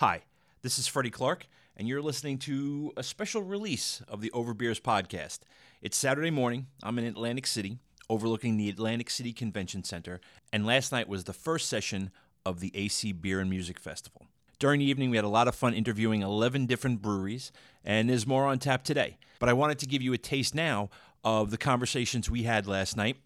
[0.00, 0.24] Hi,
[0.60, 4.78] this is Freddie Clark, and you're listening to a special release of the Over Beers
[4.78, 5.38] podcast.
[5.80, 6.66] It's Saturday morning.
[6.82, 7.78] I'm in Atlantic City,
[8.10, 10.20] overlooking the Atlantic City Convention Center,
[10.52, 12.10] and last night was the first session
[12.44, 14.26] of the AC Beer and Music Festival.
[14.58, 17.50] During the evening, we had a lot of fun interviewing 11 different breweries,
[17.82, 19.16] and there's more on tap today.
[19.38, 20.90] But I wanted to give you a taste now
[21.24, 23.16] of the conversations we had last night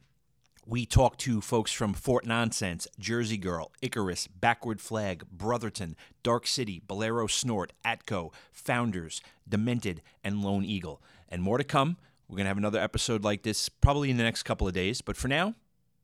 [0.71, 6.80] we talked to folks from Fort Nonsense, Jersey Girl, Icarus, Backward Flag, Brotherton, Dark City,
[6.86, 11.03] Bolero Snort, Atco, Founders, Demented, and Lone Eagle.
[11.29, 11.96] And more to come.
[12.29, 15.00] We're going to have another episode like this probably in the next couple of days.
[15.00, 15.54] But for now,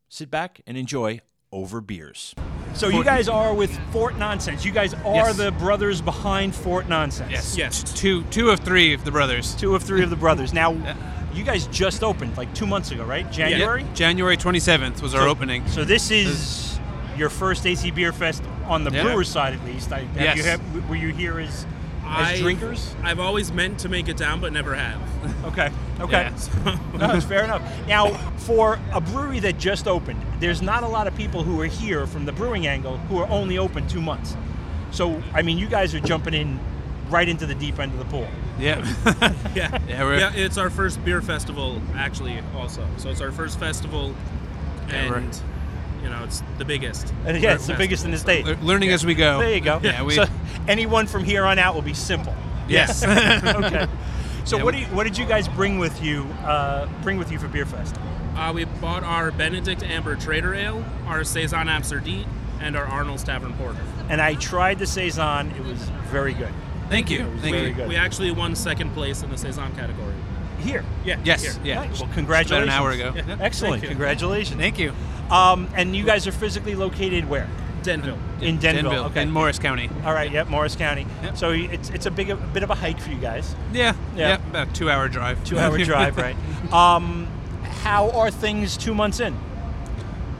[0.08, 1.20] sit back and enjoy
[1.52, 2.34] over beers.
[2.74, 4.64] So you guys are with Fort Nonsense.
[4.64, 5.36] You guys are Yes.
[5.36, 7.30] the brothers behind Fort Nonsense.
[7.30, 7.56] Yes.
[7.56, 7.82] Yes.
[7.94, 9.54] Two two of three of the brothers.
[9.54, 10.52] Two of three of the brothers.
[10.52, 10.94] Now, uh,
[11.36, 13.30] you guys just opened like two months ago, right?
[13.30, 13.82] January?
[13.82, 13.94] Yep.
[13.94, 15.66] January 27th was our So- opening.
[15.68, 16.78] So this is
[17.16, 19.02] your first AC Beer Fest on the Yeah.
[19.04, 19.92] brewer's side, at least.
[19.92, 20.36] I, have Yes.
[20.36, 21.66] you have, were you here as
[22.08, 22.94] as drinkers?
[23.02, 25.00] I've always meant to make it down, but never have.
[25.46, 25.70] Okay.
[26.00, 26.30] Okay.
[26.64, 26.76] Yeah.
[26.92, 27.62] no, that's fair enough.
[27.88, 31.66] Now, for a brewery that just opened, there's not a lot of people who are
[31.66, 34.36] here from the brewing angle who are only open two months.
[34.92, 36.60] So, I mean, you guys are jumping in
[37.10, 38.28] right into the deep end of the pool.
[38.58, 38.84] Yeah.
[39.54, 39.78] yeah.
[39.88, 42.86] Yeah, we're- yeah, it's our first beer festival, actually, also.
[42.96, 44.14] So it's our first festival,
[44.88, 45.40] Yeah, we're- and,
[46.02, 47.12] you know, it's the biggest.
[47.24, 48.44] And yeah, beer it's the biggest in the state.
[48.46, 49.38] Le- Learning as we go.
[49.40, 49.80] There you go.
[49.82, 50.24] Yeah, we, so,
[50.68, 52.34] anyone from here on out will be simple.
[52.68, 53.04] yes.
[53.04, 53.86] okay.
[54.44, 56.22] So Yeah, what do you, what did you guys bring with you?
[56.44, 57.96] Uh, bring with you for Beer Fest?
[58.36, 62.24] Uh, we bought our Benedict Amber Traitor Ale, our Saison Amsterdam,
[62.60, 63.80] and our Arnold's Tavern Porter.
[64.08, 65.50] And I tried the saison.
[65.52, 65.78] It was
[66.12, 66.52] very good.
[66.88, 67.26] Thank you.
[67.40, 67.72] Thank you.
[67.72, 67.88] good.
[67.88, 70.14] We actually won second place in the Saison category.
[70.60, 70.84] Here.
[71.04, 71.18] Yeah.
[71.24, 71.42] Yes.
[71.42, 71.54] here.
[71.64, 71.74] Yeah.
[71.84, 71.92] Nice.
[71.92, 72.72] Well, About congratulations.
[72.72, 73.12] an hour ago.
[73.14, 73.36] Yeah.
[73.40, 73.80] Excellent.
[73.80, 73.90] Thank.
[73.90, 74.60] Congratulations.
[74.60, 74.92] Thank you.
[75.30, 77.48] Um, and you guys are physically located where?
[77.82, 78.18] Denville.
[78.40, 79.04] In Denville.
[79.06, 79.22] Okay.
[79.22, 79.88] in Morris County.
[80.04, 80.30] All right.
[80.30, 80.48] Yep.
[80.48, 81.06] Morris County.
[81.22, 81.36] Yep.
[81.36, 83.54] So it's it's a big a bit of a hike for you guys.
[83.72, 83.94] Yeah.
[84.16, 84.28] Yeah.
[84.28, 84.48] Yeah.
[84.50, 85.42] About two hour drive.
[85.44, 86.36] Two hour drive, right?
[86.72, 87.28] Um,
[87.62, 89.36] how are things two months in?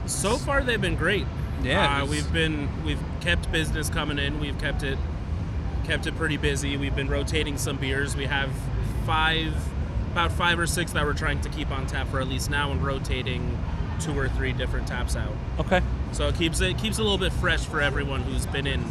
[0.07, 1.25] So far, they've been great.
[1.63, 4.39] Yeah, uh, we've been we've kept business coming in.
[4.39, 4.97] We've kept it
[5.87, 6.75] kept it pretty busy.
[6.77, 8.15] We've been rotating some beers.
[8.15, 8.51] We have
[9.05, 9.53] five,
[10.11, 12.71] about five or six that we're trying to keep on tap for at least now,
[12.71, 13.57] and rotating
[14.01, 15.31] two or three different taps out.
[15.59, 15.81] Okay.
[16.11, 18.83] So it keeps it keeps it a little bit fresh for everyone who's been in.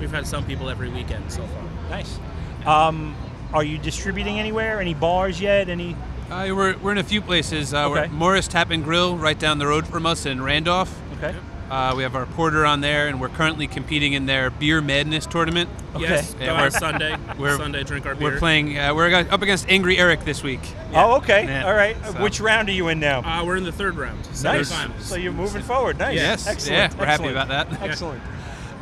[0.00, 1.62] We've had some people every weekend so far.
[1.88, 2.18] Nice.
[2.66, 3.14] Um,
[3.52, 4.80] are you distributing anywhere?
[4.80, 5.68] Any bars yet?
[5.68, 5.94] Any?
[6.30, 7.74] Uh, we're, we're in a few places.
[7.74, 8.12] Uh, we're Okay.
[8.12, 10.96] Morris Tap and Grill right down the road from us in Randolph.
[11.18, 11.34] Okay.
[11.70, 15.24] Uh, we have our porter on there, and we're currently competing in their Beer Madness
[15.24, 15.70] tournament.
[15.94, 16.02] Okay.
[16.02, 17.16] Yes, Yeah, go we're- Sunday.
[17.38, 18.30] we're- Sunday, drink our beer.
[18.32, 18.76] We're playing.
[18.76, 20.58] Uh, we're up against Angry Erik this week.
[20.92, 21.44] Oh, okay.
[21.44, 21.66] Yeah.
[21.66, 21.96] All right.
[22.04, 23.20] So- Which round are you in now?
[23.20, 24.18] Uh, we're in the third round.
[24.42, 24.72] nice.
[24.98, 25.98] So you're moving forward.
[25.98, 26.16] Nice.
[26.16, 26.46] Yes.
[26.48, 26.92] Excellent.
[26.94, 27.72] Yeah, we're happy about that.
[27.82, 28.20] Excellent.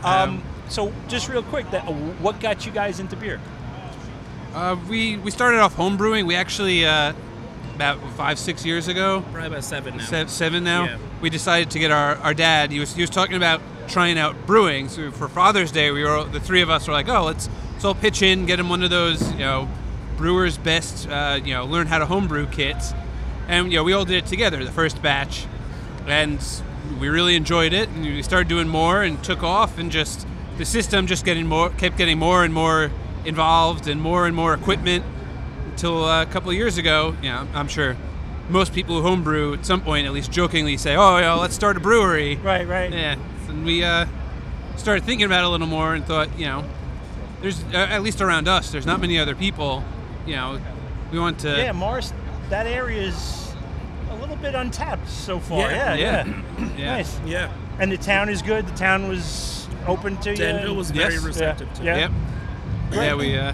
[0.02, 3.38] Um, Um, so just real quick, that what got you guys into beer?
[4.54, 6.26] Uh, we we started off home brewing.
[6.26, 7.12] We actually uh,
[7.78, 10.04] about five six years ago, Probably about seven now.
[10.04, 10.84] se- seven now.
[10.86, 10.98] Yeah.
[11.20, 12.72] We decided to get our, our dad.
[12.72, 14.88] He was he was talking about trying out brewing.
[14.88, 17.84] So for Father's Day, we were the three of us were like, oh, let's let's
[17.84, 19.68] all pitch in, get him one of those you know
[20.16, 22.92] brewers best uh, you know learn how to homebrew kits,
[23.46, 25.46] and you know we all did it together the first batch,
[26.08, 26.44] and
[27.00, 27.88] we really enjoyed it.
[27.90, 31.70] And we started doing more and took off, and just the system just getting more
[31.70, 32.90] kept getting more and more
[33.24, 35.04] involved and more and more equipment
[35.78, 37.14] until uh, a couple of years ago.
[37.22, 37.96] You know, I'm sure
[38.50, 41.76] most people who homebrew at some point at least jokingly say, "Oh, yeah, let's start
[41.76, 42.66] a brewery." Right.
[42.66, 42.92] Right.
[42.92, 43.16] Yeah,
[43.48, 44.06] and we uh,
[44.76, 46.64] started thinking about it a little more and thought, you know,
[47.42, 49.84] there's uh, at least around us, there's not many other people.
[50.26, 50.60] You know,
[51.12, 51.56] we want to.
[51.56, 52.12] Yeah, Morris.
[52.50, 53.54] That area is
[54.10, 55.70] a little bit untapped so far.
[55.70, 55.94] Yeah.
[55.94, 56.26] Yeah.
[56.26, 56.34] Yeah.
[56.58, 56.76] Yeah.
[56.76, 56.84] Yeah.
[56.96, 57.20] Nice.
[57.24, 57.52] Yeah.
[57.78, 58.66] And the town is good.
[58.66, 60.36] The town was open to you.
[60.36, 61.22] Denville was very Yes.
[61.22, 61.94] receptive to Yeah.
[61.94, 62.00] it.
[62.00, 62.10] Yep.
[62.90, 63.04] Great.
[63.06, 63.52] Yeah, we uh,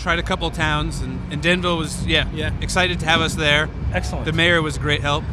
[0.00, 2.52] tried a couple towns, and, and Denville was yeah, Yeah.
[2.60, 3.68] excited to have us there.
[3.92, 4.24] Excellent.
[4.24, 5.24] The mayor was a great help.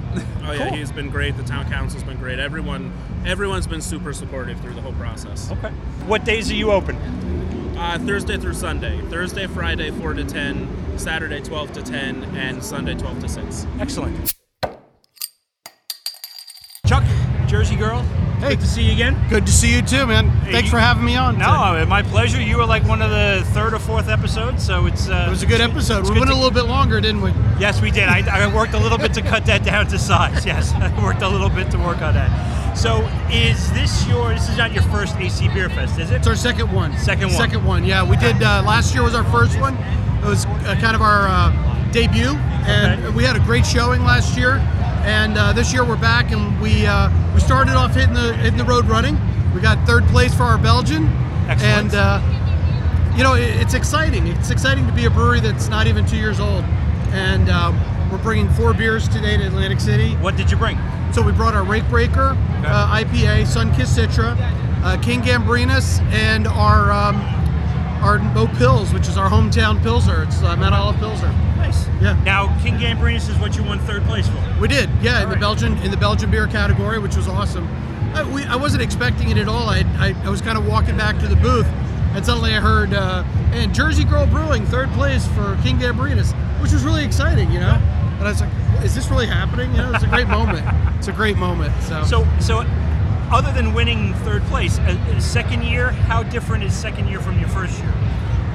[0.43, 0.77] Oh yeah, Cool.
[0.77, 1.35] he's been great.
[1.37, 2.39] The town council's been great.
[2.39, 2.91] Everyone,
[3.25, 5.51] everyone's been super supportive through the whole process.
[5.51, 5.69] Okay.
[6.05, 6.95] What days are you open?
[7.77, 8.99] Uh, Thursday through Sunday.
[9.09, 10.67] Thursday, Friday, four to ten.
[10.97, 13.67] Saturday, twelve to ten, and Sunday, twelve to six.
[13.79, 14.33] Excellent.
[16.87, 17.03] Chuck,
[17.47, 18.03] Jersey girl.
[18.39, 18.49] Hey.
[18.49, 19.17] Good to see you again.
[19.29, 20.29] Good to see you too, man.
[20.51, 21.39] Thanks for having me on.
[21.39, 22.39] No, my pleasure.
[22.39, 25.09] You were like one of the third or fourth episodes, so it's.
[25.09, 26.03] Uh, it was a good episode.
[26.03, 27.31] We good went to- a little bit longer, didn't we?
[27.59, 28.03] Yes, we did.
[28.09, 30.45] I, I worked a little bit to cut that down to size.
[30.45, 32.77] Yes, I worked a little bit to work on that.
[32.77, 32.97] So,
[33.31, 34.29] is this your?
[34.35, 36.17] This is not your first AC Beer Fest, is it?
[36.17, 36.95] It's our second one.
[36.99, 37.37] Second one.
[37.37, 37.83] Second one.
[37.85, 38.35] Yeah, we did.
[38.43, 39.75] Uh, last year was our first one.
[39.75, 42.35] It was uh, kind of our uh, debut,
[42.67, 43.15] and Okay.
[43.15, 44.57] we had a great showing last year.
[45.05, 48.57] And uh, this year we're back, and we uh, we started off hitting the hitting
[48.57, 49.17] the road running.
[49.53, 51.07] We got third place for our Belgian,
[51.47, 51.51] And
[51.91, 51.93] Excellent.
[51.95, 54.27] uh, you know, it, it's exciting.
[54.27, 56.63] It's exciting to be a brewery that's not even two years old,
[57.13, 57.79] and um,
[58.11, 60.15] we're bringing four beers today to Atlantic City.
[60.17, 60.77] What did you bring?
[61.13, 62.35] So we brought our Rake Breaker
[62.65, 64.35] uh, IPA, Sunkissed Citra,
[64.83, 67.15] uh, King Gambrinus, and our um,
[68.03, 70.23] our Mo Pills, which is our hometown Pilsner.
[70.23, 71.33] It's uh, Mount Olive Pilsner.
[71.67, 71.87] Nice.
[72.01, 72.21] Yeah.
[72.23, 74.41] Now, King Gambrinus is what you won third place for.
[74.59, 75.39] We did, yeah, in the right.
[75.39, 77.67] Belgian in the Belgian beer category, which was awesome.
[78.13, 79.69] I, we, I wasn't expecting it at all.
[79.69, 81.67] I, I, I was kind of walking back to the booth,
[82.15, 86.31] and suddenly I heard, uh, and Jersey Girl Brewing third place for King Gambrinus,
[86.61, 87.73] which was really exciting, you know.
[88.17, 88.49] And I was like,
[88.83, 89.69] is this really happening?
[89.71, 90.65] You know, it's a great moment.
[90.97, 91.71] It's a great moment.
[91.83, 92.61] So, So, so
[93.29, 97.37] other than winning third place, a, a second year, how different is second year from
[97.39, 97.93] your first year?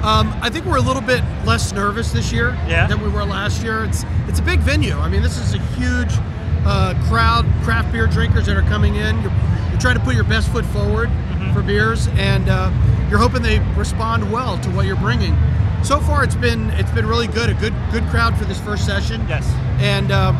[0.03, 2.87] Um, I think we're a little bit less nervous this year Yeah.
[2.87, 3.85] than we were last year.
[3.85, 4.97] It's it's a big venue.
[4.97, 6.11] I mean, this is a huge
[6.65, 9.21] uh, crowd, craft beer drinkers that are coming in.
[9.21, 9.31] You're,
[9.71, 11.53] you're trying to put your best foot forward Mm-hmm.
[11.53, 12.69] for beers, and uh,
[13.09, 15.35] you're hoping they respond well to what you're bringing.
[15.83, 17.49] So far, it's been it's been really good.
[17.49, 19.25] A good good crowd for this first session.
[19.27, 19.45] Yes.
[19.79, 20.35] And um,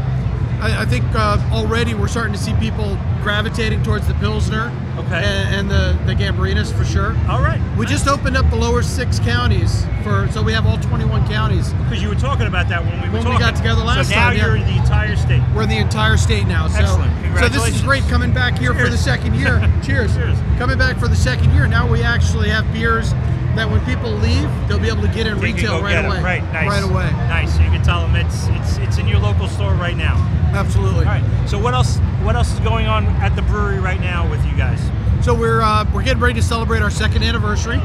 [0.64, 4.72] I, I think uh, already we're starting to see people gravitating towards the Pilsner.
[4.98, 5.22] Okay.
[5.24, 7.18] And, and the the Gambrinus for sure.
[7.28, 7.60] All right.
[7.78, 11.74] We just opened up the lower six counties for, so we have all 21 counties.
[11.74, 14.16] because you were talking about that when we were When we got together last so
[14.16, 14.46] now time, yeah.
[14.46, 15.42] you're in the entire state.
[15.54, 16.68] We're in the entire state now.
[16.70, 17.40] So, Excellent.
[17.40, 19.60] So this is great coming back here for the second year.
[19.84, 20.16] Cheers.
[20.16, 20.38] Cheers.
[20.58, 21.68] Coming back for the second year.
[21.68, 23.12] Now we actually have beers
[23.56, 26.22] that when people leave, they'll be able to get in can retail right away.
[26.22, 26.44] Right.
[26.54, 26.68] Nice.
[26.68, 27.12] Right away.
[27.30, 27.56] Nice.
[27.56, 30.16] So you can tell them it's it's it's in your local store right now.
[30.54, 31.06] Absolutely.
[31.06, 31.48] All right.
[31.50, 31.98] So what else?
[32.24, 34.80] What else is going on at the brewery right now with you guys?
[35.24, 37.80] So we're uh, we're getting ready to celebrate our second anniversary.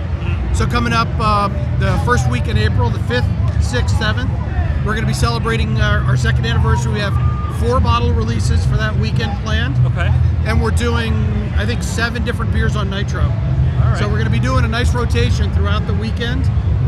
[0.54, 1.48] So coming up uh,
[1.78, 3.26] the first week in April, the fifth,
[3.62, 4.30] sixth, seventh,
[4.84, 6.94] we're going to be celebrating our, our second anniversary.
[6.94, 7.14] We have
[7.60, 10.08] four bottle releases for that weekend planned, Okay.
[10.46, 11.12] and we're doing
[11.56, 13.22] I think seven different beers on Nitro.
[13.90, 13.98] Right.
[13.98, 16.44] So we're going to be doing a nice rotation throughout the weekend.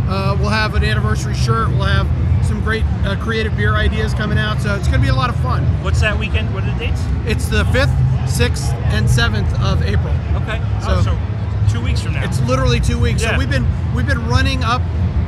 [0.08, 1.68] Uh, we'll have an anniversary shirt.
[1.68, 2.06] We'll have
[2.46, 4.60] some great uh, creative beer ideas coming out.
[4.60, 5.62] So it's going to be a lot of fun.
[5.84, 6.52] What's that weekend?
[6.54, 7.00] What are the dates?
[7.26, 7.92] It's the fifth,
[8.28, 10.12] sixth, and seventh of April.
[10.42, 10.60] Okay.
[10.82, 11.18] oh, So- so
[11.72, 12.24] two weeks from now.
[12.24, 13.22] It's literally two weeks.
[13.22, 13.32] Yeah.
[13.32, 14.82] So we've been we've been running up,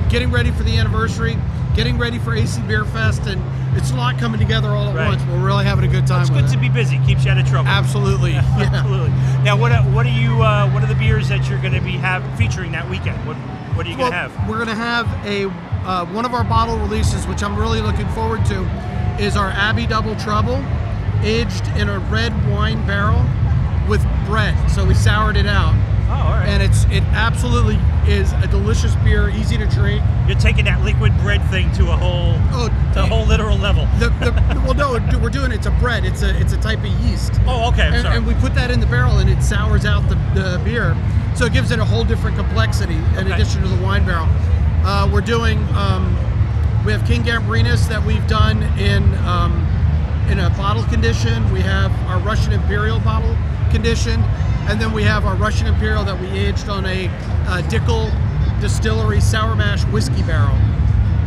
[0.08, 1.36] getting ready for the anniversary,
[1.76, 3.40] getting ready for AC Beer Fest, and
[3.74, 5.08] it's a lot coming together all at Right.
[5.08, 5.22] once.
[5.24, 6.20] We're really having a good time.
[6.22, 6.48] it's good it.
[6.52, 6.98] to be busy.
[7.06, 7.69] Keeps you out of trouble.
[7.69, 8.32] Absolutely.
[8.32, 8.42] Yeah.
[8.72, 9.10] Absolutely.
[9.44, 10.42] Now, what are, what are you?
[10.42, 13.16] Uh, what are the beers that you're going to be have featuring that weekend?
[13.26, 13.36] What
[13.76, 14.48] What are you Well, going to have?
[14.48, 15.46] we're gonna have a
[15.88, 18.62] uh, one of our bottle releases, which I'm really looking forward to,
[19.19, 20.62] is our Abbey Double Trouble,
[21.22, 23.24] aged in a red wine barrel
[23.88, 24.54] with bread.
[24.70, 25.74] So we soured it out,
[26.12, 26.47] Oh, all right.
[26.47, 30.03] and it's it absolutely is a delicious beer, easy to drink.
[30.29, 33.87] you're taking that liquid bread thing to a whole Oh, to a whole literal level.
[33.99, 34.93] The, the, well, no,
[35.23, 36.05] we're doing it's a bread.
[36.05, 37.32] It's a it's a type of yeast.
[37.47, 37.82] Oh, okay.
[37.87, 38.17] I'm and, sorry.
[38.19, 40.94] and we put that in the barrel and it sours out the, the beer
[41.35, 43.32] so it gives it a whole different complexity in Okay.
[43.32, 44.29] addition to the wine barrel
[44.85, 46.15] uh, we're doing um,
[46.85, 49.53] we have king gambrinus that we've done in um,
[50.29, 53.35] in a bottle condition we have our russian imperial bottle
[53.70, 54.20] condition
[54.69, 57.06] and then we have our russian imperial that we aged on a
[57.47, 58.11] uh, dickel
[58.61, 60.56] distillery sour mash whiskey barrel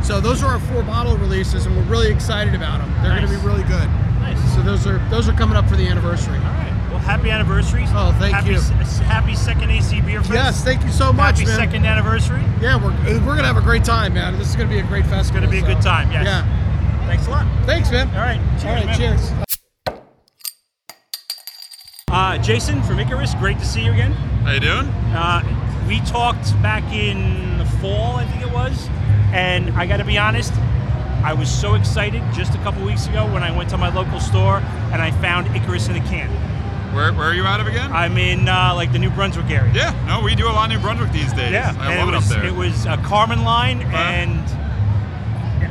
[0.03, 3.27] so those are our four bottle releases and we're really excited about them they're going
[3.27, 3.87] to be really good
[4.19, 4.55] nice.
[4.55, 6.71] so those are those are coming up for the anniversary All right.
[6.89, 7.83] Well, happy anniversary.
[7.89, 8.59] Oh, thank happy, you.
[9.05, 10.33] happy second AC Beer Fest.
[10.33, 11.57] Yes, thank you so much, Happy man.
[11.59, 12.41] second anniversary.
[12.61, 12.93] Yeah, we're,
[13.25, 14.37] we're gonna have a great time, man.
[14.37, 15.19] This is gonna be a great festival.
[15.19, 16.23] It's gonna be a so- good time, yes.
[16.25, 17.05] Yeah.
[17.05, 17.47] Thanks a lot.
[17.65, 18.07] Thanks, man.
[18.09, 18.39] All right.
[18.61, 18.85] Cheers, All right.
[18.85, 18.97] man.
[18.97, 19.45] Cheers.
[22.35, 24.11] Uh, Jason from Icarus, great to see you again.
[24.11, 24.87] How you doing?
[25.15, 25.41] Uh,
[25.87, 28.89] we talked back in the fall, I think it was,
[29.31, 30.51] and I got to be honest,
[31.23, 34.19] I was so excited just a couple weeks ago when I went to my local
[34.19, 34.57] store
[34.91, 36.29] and I found Icarus in a can.
[36.93, 37.89] Where, where are you out of again?
[37.93, 39.71] I'm in uh, like the New Brunswick area.
[39.73, 41.53] yeah, no, we do a lot in New Brunswick these days.
[41.53, 42.47] Yeah, I love it it, was up there.
[42.47, 44.41] it was a Karman line, and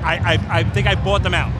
[0.02, 1.52] I, I I think I bought them out.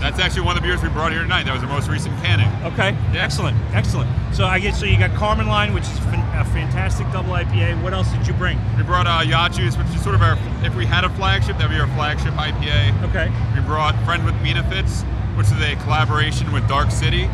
[0.00, 1.44] That's actually one of the beers we brought here tonight.
[1.44, 2.48] That was the most recent canning.
[2.72, 3.22] Okay, Yeah.
[3.22, 4.10] excellent, excellent.
[4.34, 7.82] So I guess so you got Karman line, which is a fantastic double IPA.
[7.82, 8.58] What else did you bring?
[8.78, 11.58] We brought uh, Yacht Juice, which is sort of our, if we had a flagship,
[11.58, 13.02] that'd be our flagship IPA.
[13.10, 15.02] Okay, We brought Friend with Benefits,
[15.36, 17.28] which is a collaboration with Dark City,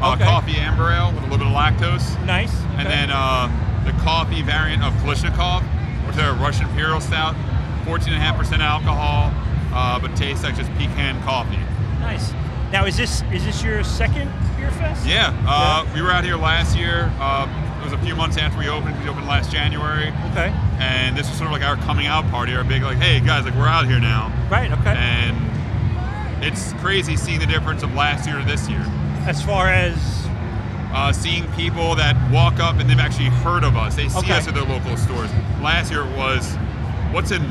[0.00, 0.24] uh, Okay.
[0.24, 2.24] coffee amber ale with a little bit of lactose.
[2.24, 2.54] nice.
[2.76, 3.48] And then uh,
[3.84, 5.62] the coffee variant of Kalashnikov,
[6.06, 7.34] which is a Russian Imperial Stout,
[7.84, 9.32] 14.5% alcohol,
[9.74, 11.58] uh, but tastes like just pecan coffee.
[12.02, 12.32] Nice.
[12.72, 15.06] Now, is this is this your second beer fest?
[15.06, 17.12] Yeah, uh, we were out here last year.
[17.18, 17.46] Uh,
[17.80, 19.00] it was a few months after we opened.
[19.02, 20.52] We opened last January, Okay.
[20.78, 23.44] and this was sort of like our coming out party, our big like, hey guys,
[23.44, 24.70] like we're out here now, Right.
[24.72, 24.94] Okay.
[24.96, 25.36] and
[26.44, 28.84] it's crazy seeing the difference of last year to this year.
[29.26, 29.96] as far as
[30.92, 33.94] uh, seeing people that walk up and they've actually heard of us.
[33.94, 34.32] They see Okay.
[34.34, 35.30] us at their local stores.
[35.62, 36.54] Last year it was,
[37.12, 37.42] what's in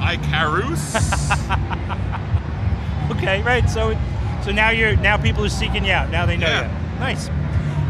[0.00, 0.96] Icarus?
[3.16, 3.68] Okay, right.
[3.70, 3.98] So,
[4.44, 6.10] so now you're now people are seeking you out.
[6.10, 6.92] Now they know Yeah.
[6.94, 7.00] you.
[7.00, 7.28] Nice.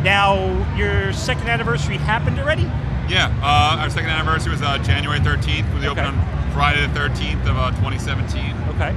[0.04, 0.36] Now
[0.76, 2.70] your second anniversary happened already.
[3.08, 5.66] yeah, uh, our second anniversary was uh, January 13th.
[5.80, 8.54] We opened on Friday the 13th of uh, 2017.
[8.76, 8.94] Okay.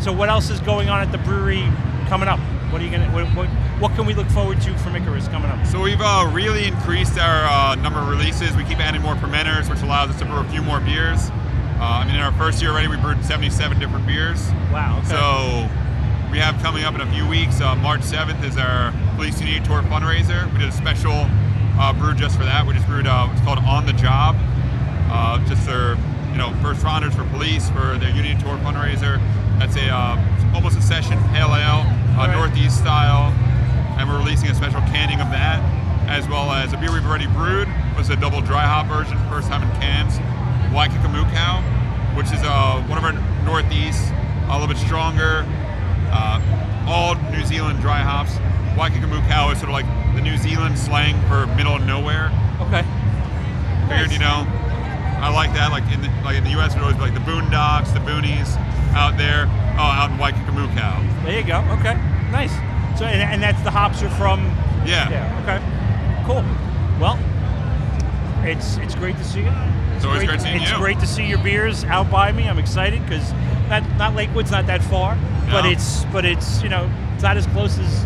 [0.00, 1.62] So what else is going on at the brewery
[2.08, 2.38] coming up?
[2.72, 3.08] What are you gonna?
[3.12, 3.46] What, what,
[3.80, 5.64] what can we look forward to from Icarus coming up?
[5.66, 8.54] So we've uh, really increased our uh, number of releases.
[8.56, 11.30] We keep adding more fermenters, which allows us to brew a few more beers.
[11.78, 14.50] Uh, I mean, in our first year already, we brewed 77 different beers.
[14.72, 14.98] Wow.
[14.98, 15.08] Okay.
[15.08, 15.68] So
[16.32, 17.60] we have coming up in a few weeks.
[17.60, 20.50] Uh, March 7th is our Police Unity Tour fundraiser.
[20.52, 21.28] We did a special
[21.78, 22.66] uh, brew just for that.
[22.66, 23.06] We just brewed.
[23.06, 24.36] Uh, it's called On the Job.
[25.08, 25.96] Uh, just for
[26.32, 29.20] you know first responders for police for their Unity Tour fundraiser.
[29.58, 31.84] That's a uh, almost a session pale ale,
[32.16, 32.36] uh, Alright.
[32.36, 33.32] Northeast style,
[33.98, 35.60] and we're releasing a special canning of that,
[36.08, 39.48] as well as a beer we've already brewed was a double dry hop version, first
[39.48, 40.18] time in cans,
[40.76, 41.64] Waikikamukau,
[42.16, 44.12] which is uh, one of our Northeast,
[44.48, 45.46] a little bit stronger,
[46.12, 48.36] uh, all New Zealand dry hops.
[48.76, 52.28] Waikikamukau is sort of like the New Zealand slang for middle of nowhere.
[52.60, 52.84] okay.
[53.88, 54.44] Figured, you know,
[55.16, 55.72] I like that.
[55.72, 58.00] Like in the, like in the U.S., it would always be like the Boondocks, the
[58.00, 58.54] Boonies,
[58.92, 59.46] out there.
[59.80, 61.24] Oh, out in Waikikamukau.
[61.24, 61.64] There you go.
[61.80, 61.94] Okay.
[62.30, 62.52] Nice.
[62.98, 64.44] So and, and that's the hops are from.
[64.84, 65.08] Yeah.
[65.08, 65.40] Yeah.
[65.40, 65.58] Okay.
[66.26, 66.44] Cool.
[67.00, 67.16] Well,
[68.46, 69.52] it's it's great to see you.
[69.96, 70.76] It's always great seeing It's you.
[70.76, 72.48] great to see your beers out by me.
[72.48, 73.32] I'm excited because
[73.68, 75.16] not not Lakewood's not that far,
[75.50, 78.04] but it's but it's you know it's not as close as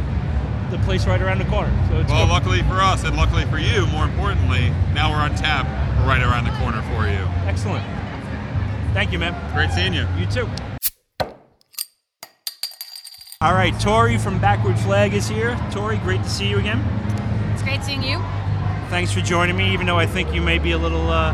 [0.70, 1.72] the place right around the corner.
[1.90, 2.32] So it's Well, good.
[2.32, 5.66] luckily for us, and luckily for you, more importantly, now we're on tap
[6.06, 7.18] right around the corner for you.
[7.46, 7.84] excellent.
[8.94, 9.34] Thank you, man.
[9.52, 10.06] Great seeing you.
[10.16, 10.48] You too.
[13.42, 15.58] All right, Tori from Backward Flag is here.
[15.70, 16.78] Tori, great to see you again.
[17.52, 18.18] It's great seeing you.
[18.90, 21.32] Thanks for joining me, even though I think you may be a little uh,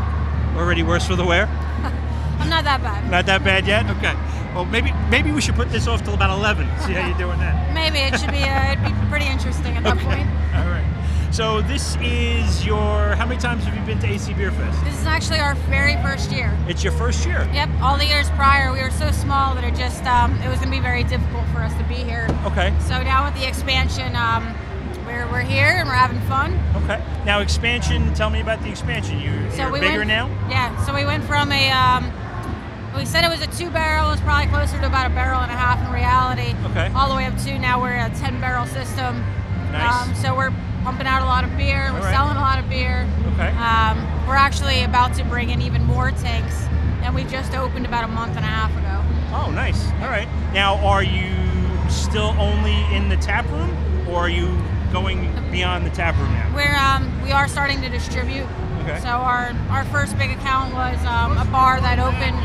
[0.55, 1.47] already worse for the wear.
[2.39, 3.09] I'm not that bad.
[3.09, 3.89] Not that bad yet.
[3.97, 4.13] Okay.
[4.53, 6.67] Well, maybe maybe we should put this off till about eleven.
[6.85, 7.73] See how you're doing that.
[7.73, 8.43] Maybe it should be.
[8.43, 10.29] Uh, it'd be pretty interesting at that point.
[10.53, 10.85] All right.
[11.31, 13.15] So this is your.
[13.15, 14.83] How many times have you been to AC Beer Fest?
[14.85, 16.55] This is actually our very first year.
[16.67, 17.49] It's your first year.
[17.53, 17.69] Yep.
[17.81, 20.69] All the years prior, we were so small that it just um, it was gonna
[20.69, 22.27] be very difficult for us to be here.
[22.45, 22.71] Okay.
[22.81, 24.53] So now with the expansion, um,
[25.07, 26.59] we're we're here and we're having fun.
[26.83, 27.01] Okay.
[27.25, 28.13] Now expansion.
[28.13, 29.19] Tell me about the expansion.
[29.19, 30.27] You, So you're we bigger went, now.
[30.49, 30.75] Yeah.
[30.85, 31.71] So we went from a.
[31.71, 32.11] Um,
[32.95, 34.11] we said it was a two barrel.
[34.11, 36.53] It's probably closer to about a barrel and a half in reality.
[36.71, 36.91] Okay.
[36.93, 39.23] All the way up to now we're at a ten barrel system.
[39.71, 40.07] Nice.
[40.07, 41.89] Um, so we're pumping out a lot of beer.
[41.93, 42.13] We're right.
[42.13, 43.07] selling a lot of beer.
[43.33, 43.49] Okay.
[43.57, 43.97] Um,
[44.27, 46.65] we're actually about to bring in even more tanks,
[47.03, 49.03] and we just opened about a month and a half ago.
[49.31, 49.85] Oh, nice.
[50.01, 50.27] All right.
[50.53, 51.31] Now, are you
[51.89, 53.69] still only in the tap room,
[54.09, 54.47] or are you
[54.91, 56.51] going beyond the tap room now?
[56.55, 58.47] We're um, we are starting to distribute.
[58.83, 58.99] Okay.
[59.01, 62.37] So our our first big account was um, a bar that opened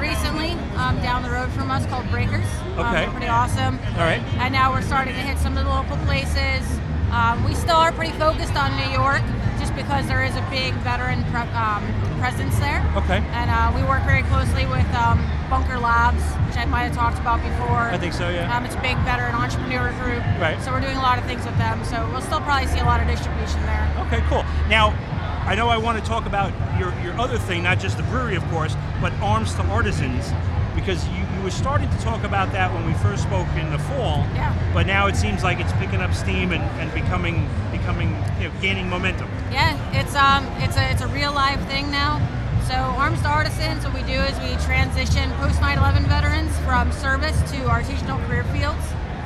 [0.00, 2.46] recently um, down the road from us called Breakers.
[2.76, 3.06] Um, Okay.
[3.10, 3.78] pretty awesome.
[3.94, 4.22] All right.
[4.40, 6.64] And now we're starting to hit some of the local places.
[7.12, 9.20] Um, we still are pretty focused on New York,
[9.60, 11.84] just because there is a big veteran pre- um,
[12.18, 12.80] presence there.
[12.96, 13.18] Okay.
[13.36, 15.20] And uh, we work very closely with um,
[15.52, 17.92] Bunker Labs, which I might have talked about before.
[17.92, 18.30] I think so.
[18.30, 18.56] Yeah.
[18.56, 20.24] Um, it's a big veteran entrepreneur group.
[20.40, 20.56] Right.
[20.64, 21.84] So we're doing a lot of things with them.
[21.84, 23.84] So we'll still probably see a lot of distribution there.
[24.08, 24.48] Okay, cool.
[24.72, 24.96] Now,
[25.44, 28.34] I know I want to talk about your, your other thing, not just the brewery,
[28.34, 30.32] of course, but Arms to Artisans,
[30.74, 33.78] because you, you were starting to talk about that when we first spoke in the
[33.92, 34.24] fall.
[34.32, 34.56] Yeah.
[34.72, 38.54] But now it seems like it's picking up steam and, and becoming becoming you know,
[38.62, 39.28] gaining momentum.
[39.50, 42.26] Yeah, it's um, it's a it's a real live thing now.
[42.68, 47.36] So Arms to Artisans, what we do is we transition post 9/11 veterans from service
[47.50, 48.84] to artisanal career fields.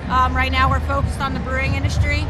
[0.09, 2.27] Um, right now, we're focused on the brewing industry.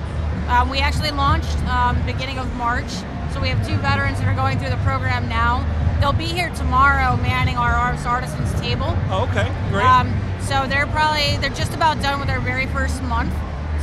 [0.49, 2.91] Um, we actually launched um, beginning of March,
[3.33, 5.65] so we have two veterans that are going through the program now.
[6.01, 8.97] They'll be here tomorrow, manning our Arms to Artisans table.
[9.09, 9.85] Oh, okay, great.
[9.85, 13.33] Um, so they're probably they're just about done with their very first month.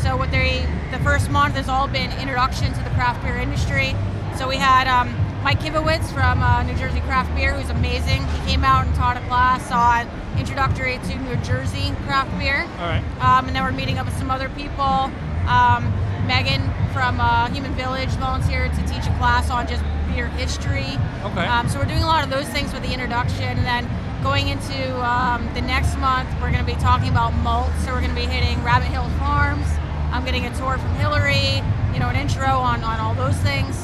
[0.01, 3.95] So what they the first month has all been introduction to the craft beer industry.
[4.37, 8.25] So we had um, Mike Kivowitz from uh, New Jersey Craft Beer, who's amazing.
[8.27, 10.07] He came out and taught a class on
[10.39, 12.61] introductory to New Jersey craft beer.
[12.79, 13.03] All right.
[13.19, 15.11] Um, and then we're meeting up with some other people.
[15.51, 15.91] Um,
[16.25, 20.95] Megan from uh, Human Village volunteered to teach a class on just beer history.
[21.27, 21.45] Okay.
[21.45, 24.47] Um, so we're doing a lot of those things with the introduction, and then going
[24.47, 27.69] into um, the next month, we're going to be talking about malt.
[27.83, 29.67] So we're going to be hitting Rabbit Hill Farms.
[30.15, 31.59] I'm getting a tour from Hillary.
[31.91, 33.75] You know, an intro on on all those things.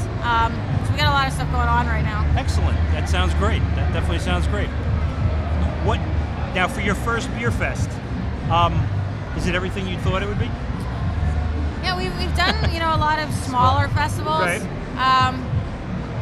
[0.91, 2.25] We got a lot of stuff going on right now.
[2.38, 2.75] Excellent.
[2.91, 3.62] That sounds great.
[3.75, 4.69] That definitely sounds great.
[5.86, 5.98] What
[6.55, 7.89] now for your first beer fest?
[8.51, 8.74] Um,
[9.38, 10.50] is it everything you thought it would be?
[11.84, 14.41] Yeah, we've, we've done you know a lot of smaller festivals.
[14.41, 14.62] Right.
[14.98, 15.46] Um,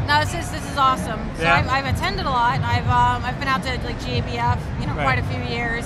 [0.08, 1.20] no, this is this is awesome.
[1.38, 1.56] So Yeah.
[1.56, 2.60] I've, I've attended a lot.
[2.62, 5.04] I've um, I've been out to like GABF, you know, Right.
[5.04, 5.86] quite a few years.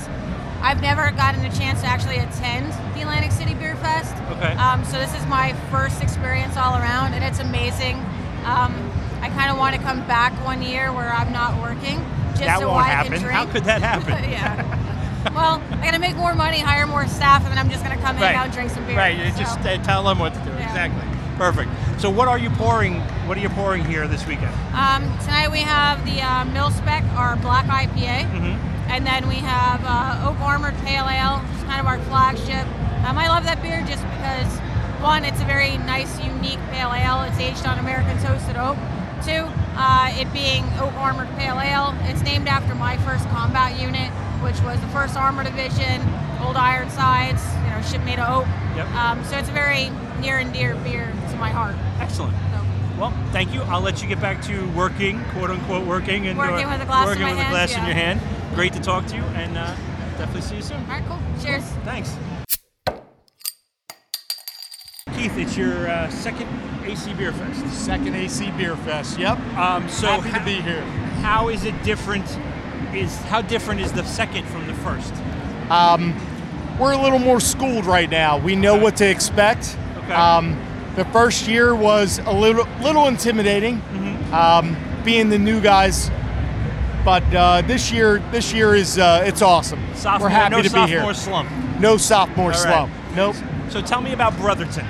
[0.62, 4.14] I've never gotten a chance to actually attend the Atlantic City Beer Fest.
[4.38, 4.54] Okay.
[4.54, 7.98] Um, so this is my first experience all around, and it's amazing.
[8.46, 8.74] Um,
[9.22, 12.00] I kind of want to come back one year where I'm not working,
[12.32, 13.12] just That so won't I happen.
[13.14, 13.34] can drink.
[13.36, 14.30] How could that happen?
[14.32, 14.78] yeah.
[15.36, 18.16] Well, I gotta make more money, hire more staff, and then I'm just gonna come
[18.16, 18.98] hang out and drink some beer.
[18.98, 19.16] Right.
[19.18, 20.50] You So- just uh, tell them what to do.
[20.50, 20.68] Yeah.
[20.68, 21.08] Exactly.
[21.38, 21.70] Perfect.
[22.02, 23.00] So what are you pouring?
[23.30, 24.52] What are you pouring here this weekend?
[24.74, 28.90] Um, tonight we have the uh, Mill Spec, our black IPA, Mm-hmm.
[28.92, 32.66] and then we have uh, Oak Armored Pale Ale, which is kind of our flagship.
[33.06, 34.58] Um, I love that beer just because
[35.06, 37.24] one, very nice, unique pale ale.
[37.24, 38.78] It's aged on American toasted oak.
[39.22, 39.44] Two,
[39.76, 44.10] uh, it being Oak Armored Pale Ale, it's named after my first combat unit,
[44.42, 46.02] which was the First Armor Division,
[46.42, 48.48] Old Ironsides, you know, ship made of oak.
[48.78, 48.88] Yep.
[48.96, 49.92] Um, so it's a very
[50.22, 51.76] near and dear beer to my heart.
[52.00, 52.34] Excellent.
[52.34, 52.66] So.
[52.98, 53.62] Well, thank you.
[53.64, 56.86] I'll let you get back to working, quote unquote, working and Working uh, with a
[56.86, 57.86] glass in working my with a hand, glass in yeah.
[57.88, 58.56] your hand.
[58.56, 59.76] Great to talk to you, and uh,
[60.18, 60.78] definitely see you soon.
[60.78, 61.20] All right, cool.
[61.44, 61.64] Cheers.
[61.84, 62.16] Thanks.
[65.22, 66.50] Keith, it's your uh, second
[66.84, 67.86] AC Beer Fest.
[67.86, 69.20] Second AC Beer Fest.
[69.20, 69.38] Yep.
[69.56, 70.82] Um, so Happy how, to be here.
[71.22, 72.26] How is it different?
[72.92, 75.14] Is how different is the second from the first?
[75.70, 76.16] Um,
[76.80, 78.40] we're a little more schooled right now.
[78.40, 78.84] We know Okay.
[78.84, 79.78] what to expect.
[79.98, 80.12] Okay.
[80.12, 80.60] Um,
[80.96, 84.34] the first year was a little little intimidating, Mm-hmm.
[84.34, 84.76] um,
[85.06, 86.10] being the new guys.
[87.06, 89.82] But uh, this year, this year is uh, it's awesome.
[89.94, 91.04] Sophomore, we're happy no to be here.
[91.04, 91.80] No sophomore slump.
[91.80, 92.58] No sophomore right.
[92.58, 92.92] slump.
[93.16, 93.36] Nope.
[93.70, 94.88] So tell me about Brotherton.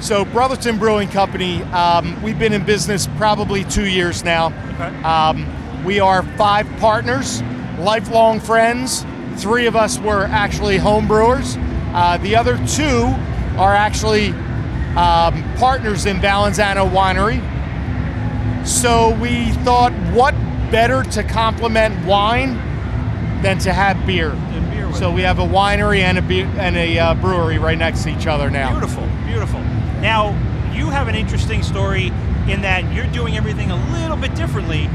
[0.00, 4.46] So Brotherton Brewing Company, um, we've been in business probably two years now.
[4.46, 5.02] Okay.
[5.02, 5.46] Um,
[5.84, 7.42] we are five partners,
[7.78, 9.04] lifelong friends.
[9.36, 11.56] Three of us were actually home brewers.
[11.92, 13.14] Uh, the other two
[13.58, 14.28] are actually
[14.96, 17.40] um, partners in Valenzano Winery.
[18.66, 20.34] So we thought, what
[20.70, 22.54] better to complement wine
[23.42, 24.30] than to have beer?
[24.70, 28.04] Beer So we have a winery and a be- and a uh, brewery right next
[28.04, 28.70] to each other now.
[28.72, 29.60] Beautiful, beautiful.
[30.00, 30.30] Now,
[30.72, 32.06] you have an interesting story
[32.48, 34.88] in that you're doing everything a little bit differently,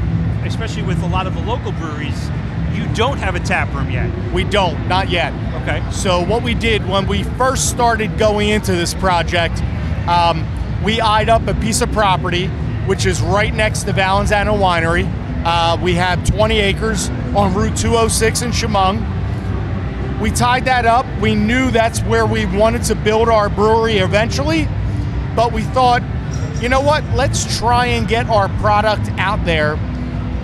[0.44, 2.28] especially with a lot of the local breweries.
[2.72, 4.10] You don't have a tap room yet.
[4.32, 5.32] We don't, not yet.
[5.62, 5.82] Okay.
[5.90, 9.62] So what we did when we first started going into this project,
[10.08, 10.46] um,
[10.82, 12.50] we eyed up a piece of property
[12.86, 15.10] which is right next to Valenzano Winery.
[15.44, 20.20] Uh, we have 20 acres on Route 206 in Shamong.
[20.20, 21.04] We tied that up.
[21.20, 24.68] We knew that's where we wanted to build our brewery eventually,
[25.36, 26.02] but we thought,
[26.62, 27.04] you know what?
[27.14, 29.78] Let's try and get our product out there.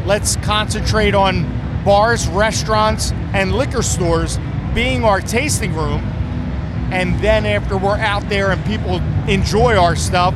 [0.06, 1.44] Let's concentrate on
[1.84, 4.38] bars, restaurants, and liquor stores
[4.74, 6.00] being our tasting room.
[6.92, 8.96] And then after we're out there and people
[9.28, 10.34] enjoy our stuff,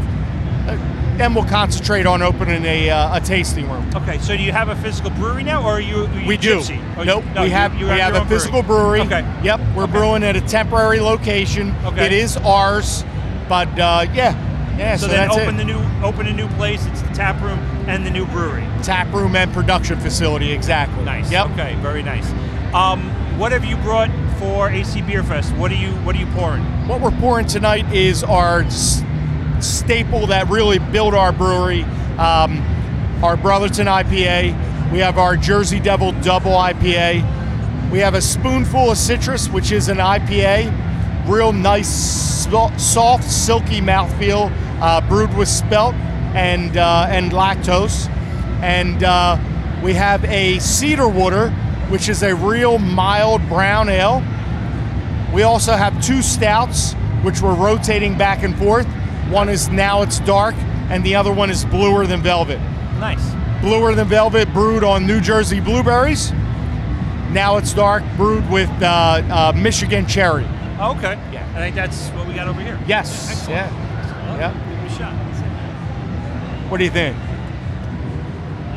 [1.19, 3.89] then we'll concentrate on opening a, uh, a tasting room.
[3.95, 4.19] Okay.
[4.19, 6.05] So do you have a physical brewery now, or are you?
[6.05, 6.59] Are you We do.
[6.59, 6.77] gypsy?
[6.99, 7.25] You- nope.
[7.35, 9.01] no, we have you we have your a physical brewery.
[9.01, 9.25] Okay.
[9.43, 9.61] Yep.
[9.75, 9.93] We're Okay.
[9.93, 11.75] brewing at a temporary location.
[11.87, 12.05] Okay.
[12.07, 13.03] It is ours,
[13.49, 14.97] but uh, yeah, yeah.
[14.97, 15.59] So, So, then open it.
[15.59, 16.85] the new open a new place.
[16.87, 18.65] It's the tap room and the new brewery.
[18.83, 20.53] tap room and production facility.
[20.53, 21.05] Exactly.
[21.05, 21.31] Nice.
[21.31, 21.51] Yep.
[21.51, 21.75] Okay.
[21.81, 22.29] Very nice.
[22.75, 23.01] Um,
[23.39, 25.53] what have you brought for AC Beer Fest?
[25.55, 26.63] What are you What are you pouring?
[26.89, 29.03] What we're pouring tonight is our s-
[29.61, 31.83] staple that really built our brewery,
[32.19, 32.63] um,
[33.23, 34.93] our Brotherton IPA.
[34.93, 37.23] We have our Jersey Devil Double IPA.
[37.91, 40.71] We have a spoonful of citrus, which is an IPA.
[41.27, 41.89] Real nice,
[42.79, 45.95] soft, silky mouthfeel, uh, brewed with spelt
[46.35, 48.09] and uh, and lactose.
[48.63, 49.37] And uh,
[49.83, 51.51] we have a cedar water,
[51.89, 54.23] which is a real mild brown ale.
[55.35, 58.87] We also have two stouts, which we're rotating back and forth.
[59.29, 60.55] One is now it's dark,
[60.89, 62.61] and the other one is bluer than velvet.
[63.01, 63.35] Nice.
[63.61, 66.31] Bluer than velvet, brewed on New Jersey blueberries.
[67.33, 70.47] Now it's dark, brewed with uh, uh, Michigan cherry.
[70.79, 71.19] Okay.
[71.33, 71.47] Yeah.
[71.55, 72.79] I think that's what we got over here.
[72.87, 73.31] Yes.
[73.31, 73.51] Excellent.
[73.73, 74.27] Yeah.
[74.29, 74.53] Well, Yeah.
[74.53, 75.13] Give it a shot.
[76.71, 77.17] What do you think?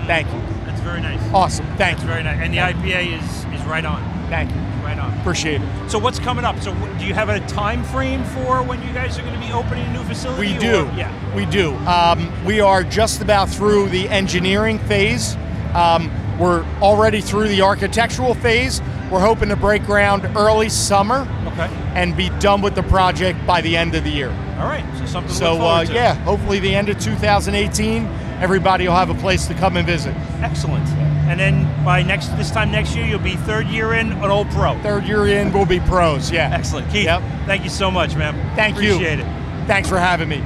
[0.08, 0.40] Thank you.
[0.66, 1.20] That's very nice.
[1.34, 1.66] Awesome.
[1.78, 2.08] Thank That's you.
[2.08, 2.40] very nice.
[2.40, 4.02] And the IPA is is right on.
[4.30, 4.58] Thank you.
[4.84, 5.14] Right on.
[5.20, 5.90] Appreciate it.
[5.90, 6.60] So what's coming up?
[6.62, 9.52] So do you have a time frame for when you guys are going to be
[9.52, 10.52] opening a new facility?
[10.52, 10.90] We or- do.
[10.96, 11.36] Yeah.
[11.36, 11.76] We do.
[11.86, 15.36] Um, we are just about through the engineering phase.
[15.74, 16.10] Um,
[16.40, 18.82] we're already through the architectural phase.
[19.12, 21.28] We're hoping to break ground early summer
[21.60, 21.74] Okay.
[21.96, 24.30] and be done with the project by the end of the year.
[24.60, 24.86] All right.
[24.98, 25.94] So something to So, look uh, to.
[25.94, 28.06] yeah, hopefully the end of 2018,
[28.40, 30.16] everybody will have a place to come and visit.
[30.42, 30.88] Excellent.
[31.30, 34.50] And then by next this time next year, you'll be third year in an old
[34.50, 34.78] pro.
[34.82, 36.32] Third year in, we'll be pros.
[36.32, 36.50] Yeah.
[36.52, 36.90] Excellent.
[36.92, 37.22] Keith, Yep.
[37.46, 38.34] thank you so much, man.
[38.56, 38.94] Thank you.
[38.96, 39.28] Appreciate it.
[39.68, 40.44] Thanks for having me.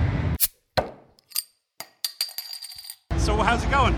[3.17, 3.95] So how's it going?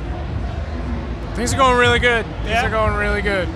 [1.35, 2.25] Things are going really good.
[2.25, 2.65] Things Yeah?
[2.67, 3.49] are going really good.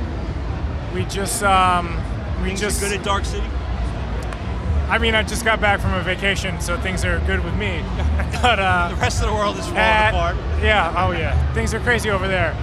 [0.93, 1.95] We just, um,
[2.41, 2.82] we just.
[2.82, 3.45] good at Dark City.
[4.89, 7.84] I mean, I just got back from a vacation, so things are good with me.
[8.41, 10.36] But uh, The rest of the world is falling at- apart.
[10.63, 12.56] yeah, oh yeah, things are crazy over there.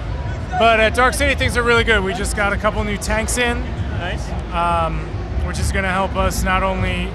[0.58, 2.02] But at Dark City, things are really good.
[2.02, 3.60] We just got a couple new tanks in,
[3.98, 4.26] Nice.
[4.54, 5.00] um,
[5.46, 7.10] which is going to help us not only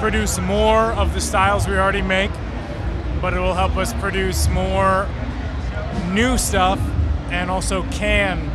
[0.00, 2.30] produce more of the styles we already make,
[3.22, 5.08] but it will help us produce more
[6.12, 6.78] new stuff
[7.30, 8.50] and also can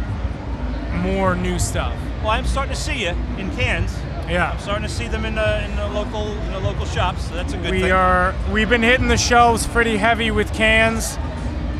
[1.01, 1.95] more new stuff.
[2.21, 3.97] Well, I'm starting to see you in cans.
[4.29, 4.51] Yeah.
[4.51, 7.27] I'm starting to see them in the in the local in the local shops.
[7.27, 7.91] So that's a good we thing.
[7.91, 11.17] are we've been hitting the shelves pretty heavy with cans.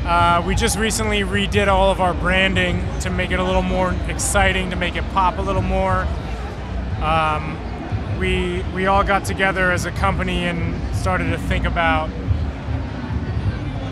[0.05, 3.93] Uh, we just recently redid all of our branding to make it a little more
[4.07, 6.07] exciting, to make it pop a little more.
[7.03, 7.57] Um,
[8.17, 12.09] we we all got together as a company and started to think about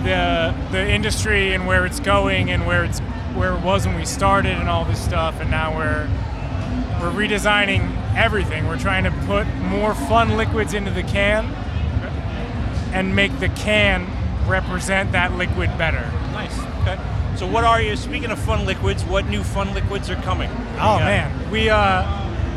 [0.03, 2.99] the the industry and where it's going and where it's
[3.35, 6.09] where it was when we started and all this stuff, and now we're
[6.99, 8.67] we're redesigning everything.
[8.67, 11.45] We're trying to put more fun liquids into the can
[12.93, 14.07] and make the can
[14.47, 16.01] represent that liquid better.
[16.31, 16.57] Nice.
[16.81, 16.99] Okay.
[17.35, 17.95] So what are you?
[17.95, 20.49] Speaking of fun liquids, what new fun liquids are coming?
[20.79, 22.03] Oh man, we uh,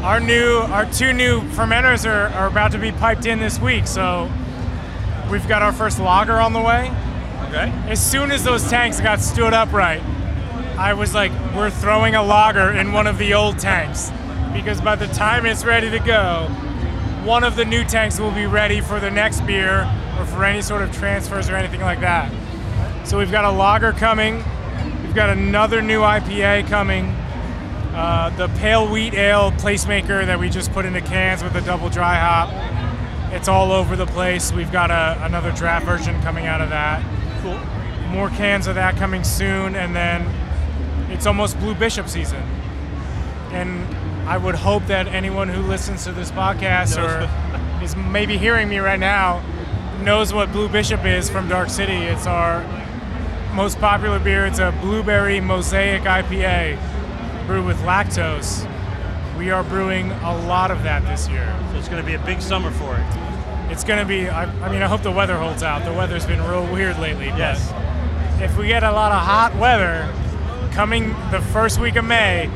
[0.02, 3.86] our new our two new fermenters are, are about to be piped in this week.
[3.86, 4.30] So
[5.30, 6.90] we've got our first lager on the way.
[7.48, 7.70] Okay.
[7.88, 10.02] As soon as those tanks got stood upright,
[10.78, 14.10] I was like, we're throwing a lager in one of the old tanks
[14.52, 16.46] because by the time it's ready to go,
[17.24, 19.82] one of the new tanks will be ready for the next beer
[20.18, 22.30] or for any sort of transfers or anything like that.
[23.06, 24.36] So we've got a lager coming.
[25.02, 27.06] We've got another new IPA coming.
[27.92, 31.88] Uh, the pale wheat ale placemaker that we just put into cans with a double
[31.88, 33.32] dry hop.
[33.32, 34.52] It's all over the place.
[34.52, 37.02] We've got a, another draft version coming out of that.
[37.42, 37.58] Cool.
[38.10, 40.26] More cans of that coming soon, and then
[41.10, 42.42] it's almost Blue Bishop season.
[43.52, 43.86] And
[44.30, 47.28] I would hope that anyone who listens to this podcast or
[47.82, 49.42] is maybe hearing me right now
[50.04, 51.94] knows what Blue Bishop is from Dark City.
[51.94, 52.62] It's our
[53.54, 54.46] most popular beer.
[54.46, 56.78] It's a blueberry mosaic IPA
[57.48, 58.68] brewed with lactose.
[59.36, 61.52] We are brewing a lot of that this year.
[61.72, 63.72] So it's going to be a big summer for it.
[63.72, 65.84] It's going to be, I, I mean, I hope the weather holds out.
[65.84, 67.30] The weather's been real weird lately.
[67.30, 67.72] but Yes.
[68.40, 70.08] If we get a lot of hot weather
[70.72, 72.48] coming the first week of May,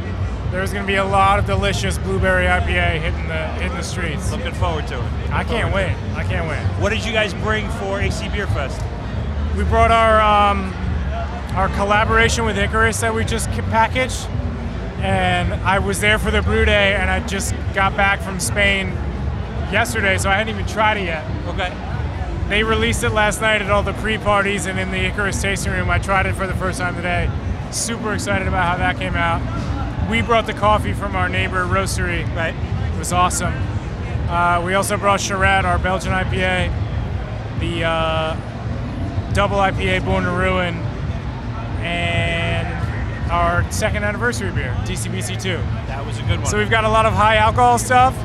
[0.54, 4.30] there's going to be a lot of delicious blueberry IPA hitting the hitting the streets.
[4.30, 5.30] Looking forward to it.
[5.30, 5.96] I can't wait.
[6.14, 6.62] I can't wait.
[6.80, 8.80] What did you guys bring for AC Beer Fest?
[9.56, 10.72] We brought our um,
[11.56, 14.28] our collaboration with Icarus that we just packaged,
[15.00, 18.88] and I was there for the brew day, and I just got back from Spain
[19.72, 21.28] yesterday, so I hadn't even tried it yet.
[21.48, 21.72] Okay.
[22.48, 25.90] They released it last night at all the pre-parties and in the Icarus tasting room.
[25.90, 27.28] I tried it for the first time today.
[27.72, 29.40] Super excited about how that came out.
[30.10, 32.26] We brought the coffee from our neighbor roastery.
[32.36, 32.54] Right.
[32.54, 33.54] It was awesome.
[34.28, 36.70] Uh, we also brought Charette, our Belgian IPA,
[37.60, 40.74] the uh, double IPA Born to Ruin,
[41.84, 42.66] and
[43.30, 45.86] our second anniversary beer, DCBC2.
[45.86, 46.46] That was a good one.
[46.46, 48.16] So we've got a lot of high alcohol stuff,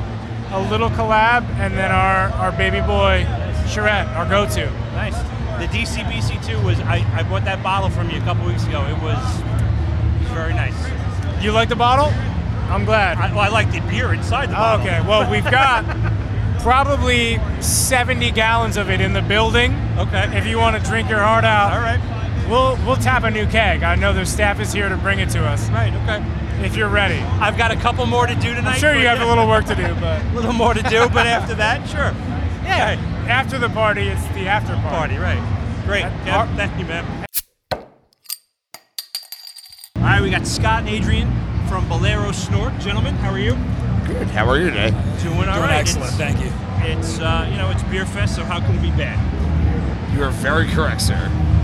[0.52, 3.24] a little collab, and then our, our baby boy
[3.68, 4.70] Charette, our go-to.
[4.94, 5.16] nice.
[5.60, 8.82] The DCBC2 was I, I bought that bottle from you a couple weeks ago.
[8.86, 10.99] It was, it was very nice.
[11.40, 12.06] You like the bottle?
[12.70, 13.18] I'm glad.
[13.18, 14.86] I, well, I like the beer inside the bottle.
[14.86, 15.84] okay, well we've got
[16.60, 19.72] probably 70 gallons of it in the building.
[19.98, 20.36] Okay.
[20.36, 22.00] If you want to drink your heart out, All right.
[22.48, 23.82] we'll we'll tap a new keg.
[23.82, 25.68] I know the staff is here to bring it to us.
[25.70, 25.92] Right.
[25.94, 26.22] Okay.
[26.64, 27.18] If you're ready.
[27.40, 28.74] I've got a couple more to do tonight.
[28.74, 31.08] I'm sure you have a little work to do, but A little more to do,
[31.08, 32.12] but after that, sure.
[32.64, 35.16] yeah, after the party, it's the after party.
[35.16, 35.82] Party, right.
[35.86, 36.02] Great.
[36.02, 37.19] That- our- thank you, man.
[40.00, 41.28] All right, we got Scott and Adrian
[41.68, 42.76] from Bolero Snort.
[42.78, 43.52] Gentlemen, how are you?
[44.06, 44.28] Good.
[44.28, 44.90] How are you today?
[45.22, 45.72] Doing all Doing right.
[45.72, 46.50] excellent, It's- thank you.
[46.82, 49.18] It's, uh, you know, it's Beer Fest, so how can it be bad?
[50.14, 51.16] You are very correct, sir.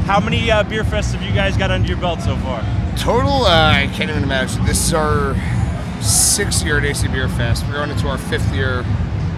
[0.06, 2.62] How many uh, Beer Fests have you guys got under your belt so far?
[2.96, 4.64] Total, uh, I can't even imagine.
[4.66, 5.34] This is our
[6.02, 7.64] sixth year at AC Beer Fest.
[7.66, 8.84] We're going into our fifth year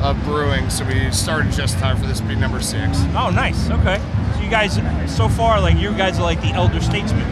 [0.02, 2.98] of brewing, so we started just in time for this to be number six.
[3.16, 3.70] Oh, nice.
[3.70, 4.00] Okay.
[4.34, 7.24] So you guys, so far, like, you guys are like the elder statesmen.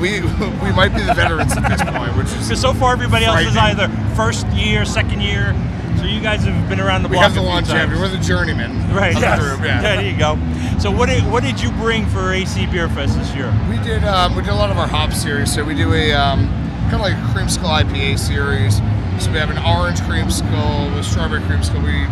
[0.00, 0.20] We
[0.62, 3.40] we might be the veterans at this point, which is Because so far, everybody else
[3.40, 5.54] is either first year, second year.
[5.98, 7.98] So you guys have been around the we block have the a longevity.
[7.98, 9.14] We're the journeyman Right.
[9.14, 9.58] yes.
[9.64, 9.80] Yeah.
[9.80, 10.36] There you go.
[10.78, 13.52] So what did what did you bring for AC Beer Fest this year?
[13.70, 15.52] We did um, we did a lot of our hop series.
[15.54, 16.46] So we do a um,
[16.90, 18.76] kind of like a creamsicle IPA series.
[19.24, 21.82] So we have an orange creamsicle with strawberry creamsicle.
[21.82, 22.06] We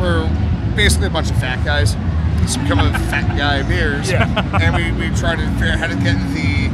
[0.00, 0.28] we're
[0.76, 1.96] basically a bunch of fat guys.
[2.42, 4.28] It's become a fat guy beers, Yeah.
[4.62, 6.68] and we, we try to figure out how to get the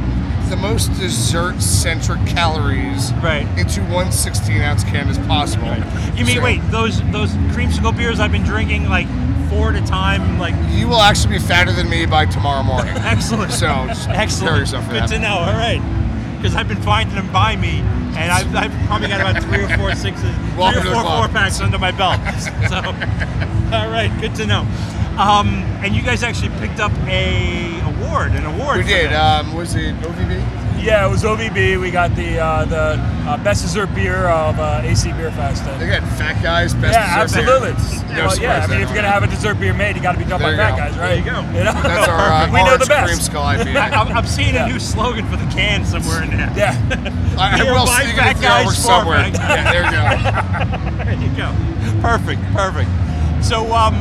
[0.51, 3.47] the most dessert centric calories Right.
[3.57, 5.73] into one 16 ounce can as possible.
[6.13, 9.07] You mean So wait those those creamsicle beers I've been drinking like
[9.49, 12.93] four at a time like You will actually be fatter than me by tomorrow morning.
[12.97, 13.53] excellent.
[13.53, 14.69] So Excellent.
[14.69, 15.07] Good that.
[15.09, 15.37] to know.
[15.37, 15.81] All right.
[16.35, 17.79] Because I've been finding them by me,
[18.17, 20.23] and I've, I've probably got about three or four sixes,
[20.57, 22.19] Welcome three or four four packs under my belt.
[22.67, 22.77] So,
[23.77, 24.65] all right, good to know.
[25.21, 25.49] Um,
[25.83, 28.77] and you guys actually picked up a award, an award.
[28.77, 29.13] We did.
[29.13, 30.83] Um, was it OVB?
[30.83, 31.79] Yeah, it was OVB.
[31.79, 32.97] We got the uh, the
[33.29, 35.61] uh, best dessert beer of uh, AC Beer Fest.
[35.65, 37.73] And Again, fat guys, best yeah, dessert absolutely.
[38.07, 38.17] beer.
[38.17, 40.13] No well, yeah, I mean, if you're gonna have a dessert beer made, you got
[40.13, 40.77] to be done by fat go.
[40.77, 41.07] guys, right?
[41.09, 41.41] There you go.
[41.57, 41.73] You know?
[41.85, 43.29] That's our uh, we know the best.
[43.29, 43.75] creamsicle IPA.
[43.75, 44.65] I, I'm, I'm seeing Yeah.
[44.65, 46.51] a new slogan for the can somewhere in there.
[46.57, 46.73] Yeah.
[47.37, 49.27] I, I will see fat it guys somewhere.
[49.27, 51.05] Yeah, there you go.
[51.05, 52.01] There you go.
[52.01, 52.89] Perfect, perfect.
[53.45, 53.95] So, um,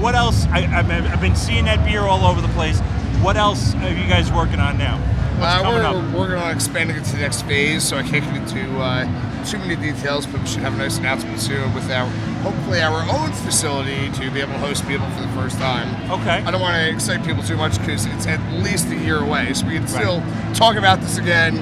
[0.00, 0.46] what else?
[0.46, 2.78] I, I've, I've been seeing that beer all over the place.
[3.22, 4.96] What else are you guys working on now?
[5.40, 6.14] Uh, we're up?
[6.14, 9.04] working on expanding it to the next phase, so I can't get into uh,
[9.44, 12.06] too many details, but we should have a nice announcement soon with our
[12.42, 15.88] hopefully our own facility to be able to host people for the first time.
[16.20, 16.42] Okay.
[16.44, 19.52] I don't want to excite people too much because it's at least a year away,
[19.54, 20.22] so we can still
[20.54, 21.56] talk about this again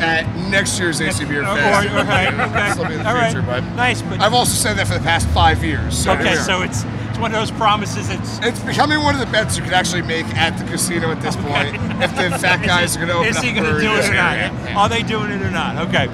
[0.00, 1.88] at next year's AC Beer Oh, Fest.
[1.88, 2.70] okay, okay.
[2.72, 3.30] Still be in the All right.
[3.32, 5.96] future, but Nice, but I've also said that for the past five years.
[5.96, 6.84] So okay, so it's
[7.20, 8.08] one of those promises.
[8.10, 11.20] It's It's becoming one of the bets you could actually make at the casino at
[11.20, 11.76] this point.
[12.02, 13.94] If the fat guys are going to open is up he a going to do
[13.94, 14.36] it or not?
[14.36, 14.78] Yeah, yeah.
[14.78, 15.88] Are they doing it or not?
[15.88, 16.08] Okay,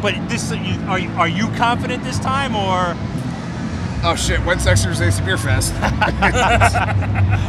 [0.00, 2.96] but this are you- are you confident this time or
[4.04, 4.40] Oh shit!
[4.40, 5.72] When's AC Beer Fest?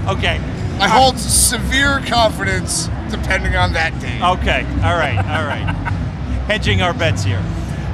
[0.08, 0.40] okay?
[0.80, 4.20] I hold severe confidence depending on that day.
[4.22, 5.66] Okay, all right, all right.
[6.48, 7.42] Hedging our bets here.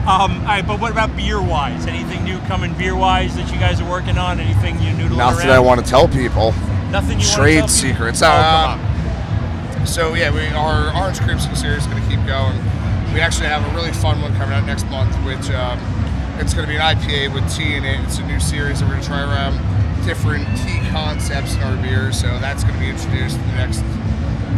[0.08, 1.86] Um, all right, but what about beer wise?
[1.86, 4.40] Anything new coming beer wise that you guys are working on?
[4.40, 5.56] Anything you noodling Nothing around?
[5.56, 6.52] I want to tell people.
[6.90, 7.68] Nothing you want to Trade tell people?
[7.68, 8.22] secrets.
[8.24, 9.86] Oh, Um, on.
[9.88, 12.56] So yeah, we our orange creamsicle series is going to keep going.
[13.14, 15.80] We actually have a really fun one coming out next month, which um,
[16.40, 18.00] it's going to be an IPA with tea in it.
[18.02, 19.56] It's a new series that we're going to try around
[20.06, 22.20] different tea concepts in our beers.
[22.20, 23.84] So that's going to be introduced in the next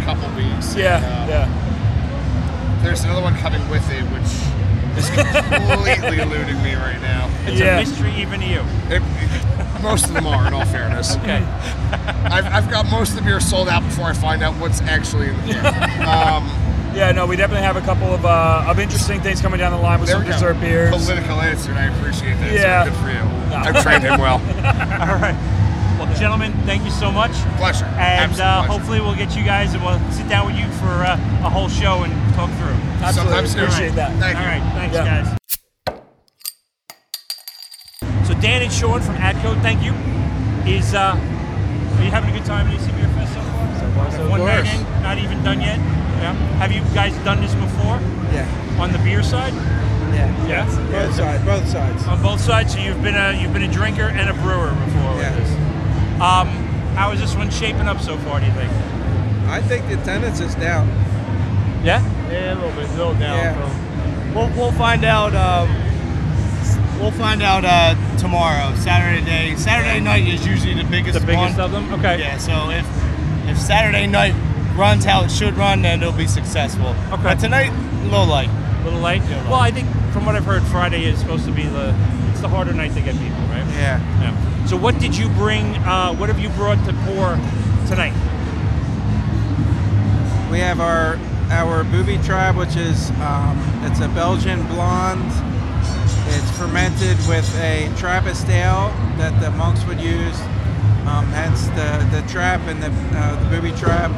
[0.06, 0.75] couple weeks.
[0.75, 2.82] Yeah, And, uh, yeah.
[2.84, 4.30] There's another one coming with it, which
[4.97, 7.30] is completely eluding me right now.
[7.45, 7.77] It's Yeah.
[7.77, 8.62] a mystery even to you.
[8.89, 9.01] It,
[9.82, 11.15] most of them are, in all fairness.
[11.21, 11.43] Okay.
[12.32, 15.30] I've, I've got most of the beer sold out before I find out what's actually
[15.30, 16.01] in the can.
[16.08, 16.49] Um,
[16.93, 19.77] Yeah, no, we definitely have a couple of uh, of interesting things coming down the
[19.80, 20.34] line with there some we go.
[20.34, 20.91] dessert beers.
[20.91, 22.51] Political answer, and I appreciate that.
[22.51, 22.84] Yeah.
[22.84, 23.56] So good for you.
[23.56, 24.39] I've trained him well.
[25.08, 25.36] All right.
[26.21, 27.31] Well, gentlemen, thank you so much.
[27.57, 27.86] Pleasure.
[27.97, 28.71] And uh, pleasure.
[28.71, 31.67] hopefully we'll get you guys and we'll sit down with you for uh, a whole
[31.67, 32.77] show and talk through.
[33.01, 33.12] Absolutely,
[33.49, 33.63] Sometimes soon.
[33.63, 34.13] appreciate that.
[34.19, 34.49] Thank All you.
[34.49, 35.36] right, thanks, Yeah.
[38.13, 38.27] guys.
[38.27, 39.93] So Dan and Sean from Atco, thank you.
[40.71, 43.79] Is uh, are you having a good time at AC Beer Fest so far?
[43.79, 44.63] So far, so One good.
[44.63, 45.79] night in, not even done yet.
[46.21, 46.34] Yeah.
[46.62, 47.97] Have you guys done this before
[48.31, 48.45] Yeah,
[48.79, 49.53] on the beer side?
[50.13, 50.47] yeah.
[50.47, 50.65] Yeah.
[50.91, 52.05] Both sides, both sides.
[52.05, 52.73] On both sides.
[52.73, 55.70] So you've been a you've been a drinker and a brewer before Yeah.
[56.21, 56.57] With this.
[56.57, 58.39] Um, how is this one shaping up so far?
[58.39, 58.71] Do you think?
[59.47, 60.88] I think the attendance is down.
[61.84, 62.01] Yeah.
[62.31, 63.38] Yeah, a little bit, a little down.
[63.38, 64.34] Yeah.
[64.36, 65.34] We'll, we'll find out.
[65.36, 65.67] Um,
[66.99, 69.55] we'll find out uh, tomorrow, Saturday day.
[69.55, 71.19] Saturday night is usually the biggest.
[71.19, 71.65] The biggest one.
[71.65, 71.93] of them.
[71.95, 72.19] Okay.
[72.19, 72.38] Yeah.
[72.38, 72.86] So if
[73.49, 74.34] if Saturday night
[74.77, 76.95] runs how it should run, then it'll be successful.
[77.12, 77.23] Okay.
[77.23, 78.49] But tonight, a little light.
[78.49, 79.21] A little late.
[79.23, 81.93] Yeah, Well, I think from what I've heard, Friday is supposed to be the
[82.31, 83.65] it's the harder night to get people, right?
[83.75, 83.99] Yeah.
[84.21, 84.50] Yeah.
[84.67, 85.76] So what did you bring?
[85.78, 87.36] Uh, what have you brought to pour
[87.88, 88.13] tonight?
[90.50, 91.17] We have our
[91.50, 95.32] our booby tribe, which is um, it's a Belgian blonde.
[96.28, 100.39] It's fermented with a Trappist ale that the monks would use,
[101.06, 104.12] um, hence the, the trap and the, uh, the booby trap.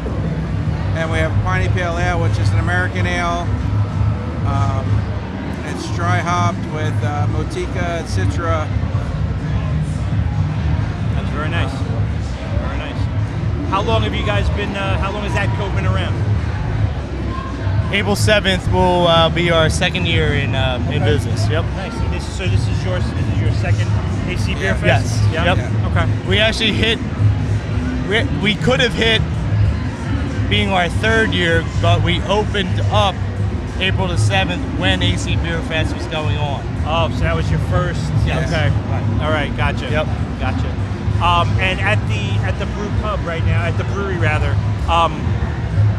[0.96, 3.48] And we have Piney Pale Ale, which is an American ale.
[4.46, 4.86] Um,
[5.66, 8.68] it's dry hopped with uh, Motueka, Citra.
[11.44, 11.74] Very nice.
[11.74, 13.70] Very nice.
[13.70, 14.74] How long have you guys been?
[14.78, 16.14] Uh, how long has that Atco been around?
[17.94, 21.50] April seventh will uh, be our second year in uh, in business.
[21.50, 21.66] Yep.
[21.66, 21.94] Nice.
[21.96, 23.04] And this, so this is yours.
[23.04, 23.92] This is your second
[24.30, 24.86] AC Beer Fest.
[24.86, 25.34] Yes.
[25.34, 25.54] Yeah?
[25.54, 25.92] Yep.
[25.92, 26.30] Okay.
[26.30, 26.98] We actually hit.
[28.08, 29.22] We, we could have hit
[30.50, 33.16] being our third year, but we opened up
[33.80, 36.64] April the seventh when AC Beer Fest was going on.
[36.86, 38.00] Oh, so that was your first.
[38.26, 38.48] Yes.
[38.48, 38.70] Okay.
[38.90, 39.26] Right.
[39.26, 39.56] All right.
[39.58, 39.90] Gotcha.
[39.92, 40.06] Yep.
[40.40, 40.84] Gotcha.
[41.24, 44.52] Um, and at the at the brew pub right now, at the brewery rather,
[44.92, 45.14] um,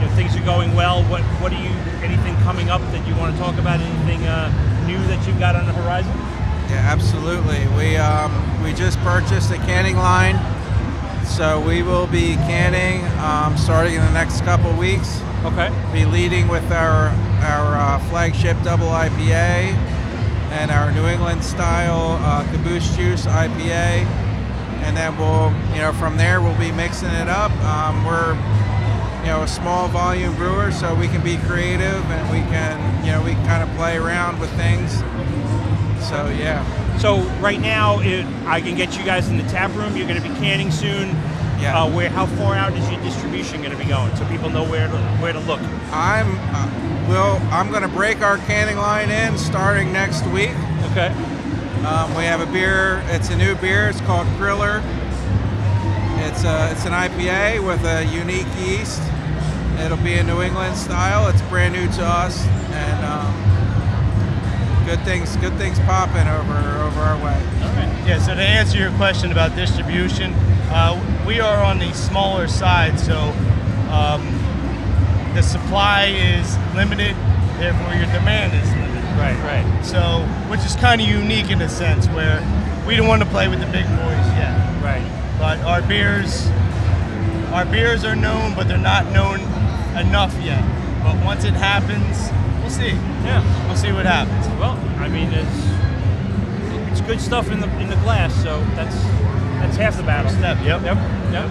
[0.01, 1.03] you know, things are going well.
[1.05, 1.71] What what do you
[2.05, 3.81] anything coming up that you want to talk about?
[3.81, 4.51] Anything uh,
[4.87, 6.13] new that you've got on the horizon?
[6.71, 7.67] Yeah, absolutely.
[7.77, 10.37] We um, we just purchased a canning line
[11.25, 15.21] So we will be canning um, starting in the next couple weeks.
[15.45, 15.71] Okay.
[15.93, 17.09] Be leading with our
[17.43, 19.75] our uh, flagship double IPA
[20.53, 24.07] and our New England style uh, Caboose Juice IPA,
[24.85, 27.51] and then we'll you know from there we'll be mixing it up.
[27.64, 28.35] Um, we're
[29.20, 33.12] you know a small volume brewer, so we can be creative and we can you
[33.12, 34.99] know we can kind of play around with things.
[36.09, 36.62] So yeah.
[36.99, 39.97] So right now, it, I can get you guys in the tap room.
[39.97, 41.09] You're going to be canning soon.
[41.61, 41.83] Yeah.
[41.83, 42.09] Uh, where?
[42.09, 44.99] How far out is your distribution going to be going, so people know where to
[45.20, 45.61] where to look?
[45.90, 47.37] I'm uh, well.
[47.51, 50.55] I'm going to break our canning line in starting next week.
[50.90, 51.34] Okay.
[51.85, 53.03] Um, we have a beer.
[53.09, 53.90] It's a new beer.
[53.90, 54.83] It's called Kriller.
[56.25, 59.03] It's a, it's an IPA with a unique yeast.
[59.79, 61.29] It'll be a New England style.
[61.29, 67.16] It's brand new to us, and um, good things good things popping over over our
[67.23, 67.38] way.
[68.07, 70.33] Yeah, so to answer your question about distribution,
[70.70, 73.18] uh, we are on the smaller side, so
[73.90, 74.25] um,
[75.35, 77.14] the supply is limited,
[77.59, 78.94] therefore your demand is limited.
[79.16, 79.85] Right, right.
[79.85, 82.40] So, which is kind of unique in a sense where
[82.87, 84.55] we don't want to play with the big boys yet.
[84.83, 85.05] Right.
[85.38, 86.48] But our beers,
[87.53, 89.40] our beers are known, but they're not known
[89.96, 90.62] enough yet.
[91.03, 92.96] But once it happens, we'll see.
[93.24, 93.66] Yeah.
[93.66, 94.46] We'll see what happens.
[94.59, 98.94] Well, I mean, it's it's good stuff in the in the glass, so that's
[99.61, 100.31] that's half the battle.
[100.31, 100.59] Step.
[100.64, 100.83] Yep.
[100.83, 100.96] Yep.
[101.33, 101.50] Yep.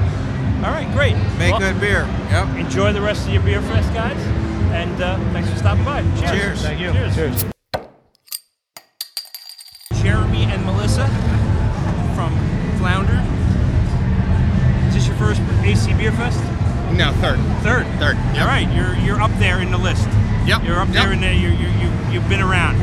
[0.64, 1.16] All right, great.
[1.38, 2.08] Make Well, good beer.
[2.30, 2.56] Yep.
[2.58, 4.18] Enjoy the rest of your beer fest, guys,
[4.72, 6.02] and uh, thanks for stopping by.
[6.20, 6.32] Cheers.
[6.32, 6.62] Cheers.
[6.62, 6.92] Thank you.
[6.94, 7.16] Cheers.
[7.16, 7.53] Cheers.
[10.50, 11.08] And Melissa
[12.16, 12.32] from
[12.78, 13.20] Flounder.
[14.88, 16.40] Is this your first AC Beer Fest?
[16.94, 17.40] No, third.
[17.64, 17.86] Third.
[18.00, 18.18] Third.
[18.18, 18.38] Yep.
[18.42, 20.08] All right, you're you're up there in the list.
[20.46, 20.64] Yep.
[20.64, 21.14] You're up there Yep.
[21.14, 21.34] in there.
[21.34, 22.76] You're, you're, you you've been around.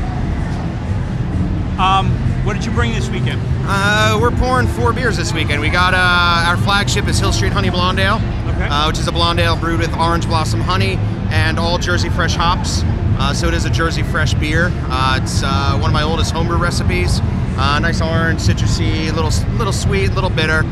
[1.78, 2.10] Um,
[2.44, 3.40] what did you bring this weekend?
[3.64, 5.60] Uh, we're pouring four beers this weekend.
[5.60, 8.66] We got uh, our flagship is Hill Street Honey Blonde Ale, Okay.
[8.68, 10.96] uh, which is a blonde ale brewed with orange blossom honey
[11.30, 12.82] and all Jersey fresh hops.
[13.18, 14.70] Uh, so it is a Jersey fresh beer.
[14.90, 17.20] Uh, it's uh, one of my oldest homebrew recipes.
[17.58, 20.62] Uh, nice orange, citrusy, little little sweet, little bitter.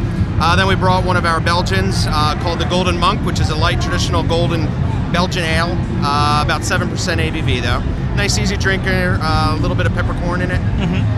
[0.40, 3.50] Uh, then we brought one of our Belgians uh, called the Golden Monk, which is
[3.50, 4.66] a light traditional golden
[5.12, 5.72] Belgian ale,
[6.04, 7.80] uh, about seven percent ABV though.
[8.14, 9.18] Nice, easy drinker.
[9.22, 10.60] uh, A little bit of peppercorn in it.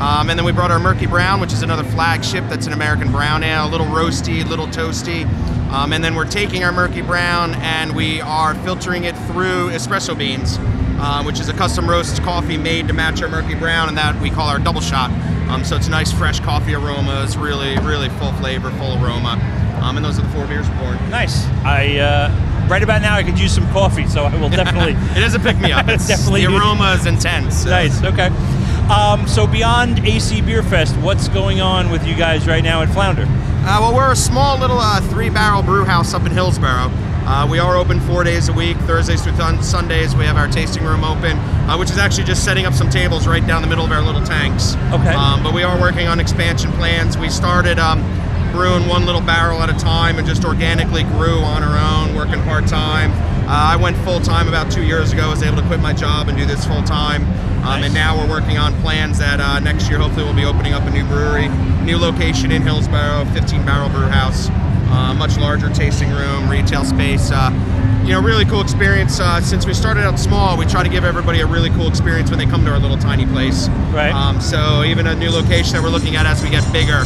[0.02, 2.44] Um, and then we brought our Murky Brown, which is another flagship.
[2.48, 5.24] That's an American brown ale, a little roasty, a little toasty.
[5.72, 10.16] Um, and then we're taking our Murky Brown and we are filtering it through espresso
[10.18, 10.58] beans,
[10.98, 14.20] uh, which is a custom roast coffee made to match our Murky Brown, and that
[14.20, 15.10] we call our double shot.
[15.50, 17.22] Um, so it's nice fresh coffee aroma.
[17.24, 19.38] It's really, really full flavor, full aroma.
[19.82, 21.10] Um, and those are the four beers we're pouring.
[21.10, 21.46] Nice.
[21.64, 24.92] I uh, right about now I could use some coffee, so I will definitely.
[25.18, 25.88] it is a pick me up.
[25.88, 27.62] It's definitely the aroma is intense.
[27.64, 28.02] so- Nice.
[28.04, 28.28] Okay.
[28.92, 32.88] Um, so beyond AC Beer Fest, what's going on with you guys right now at
[32.90, 33.24] Flounder?
[33.28, 36.90] Uh, well, we're a small little uh, three-barrel brew house up in Hillsborough.
[37.26, 40.16] Uh, we are open four days a week, Thursdays through thun- Sundays.
[40.16, 41.36] We have our tasting room open,
[41.68, 44.02] uh, which is actually just setting up some tables right down the middle of our
[44.02, 44.74] little tanks.
[44.92, 45.14] Okay.
[45.14, 47.16] Um, but we are working on expansion plans.
[47.18, 48.00] We started um,
[48.52, 52.42] brewing one little barrel at a time and just organically grew on our own, working
[52.42, 53.12] part time.
[53.48, 55.28] Uh, I went full time about two years ago.
[55.30, 57.24] Was able to quit my job and do this full time.
[57.64, 60.72] Um, And now we're working on plans that uh, next year hopefully we'll be opening
[60.72, 61.48] up a new brewery,
[61.84, 64.48] new location in Hillsborough, 15 barrel brew house,
[64.90, 67.30] uh, much larger tasting room, retail space.
[67.32, 67.50] Uh,
[68.04, 69.20] you know, really cool experience.
[69.20, 72.30] Uh, since we started out small, we try to give everybody a really cool experience
[72.30, 73.68] when they come to our little tiny place.
[73.92, 74.10] Right.
[74.12, 77.02] Um, so even a new location that we're looking at as we get bigger,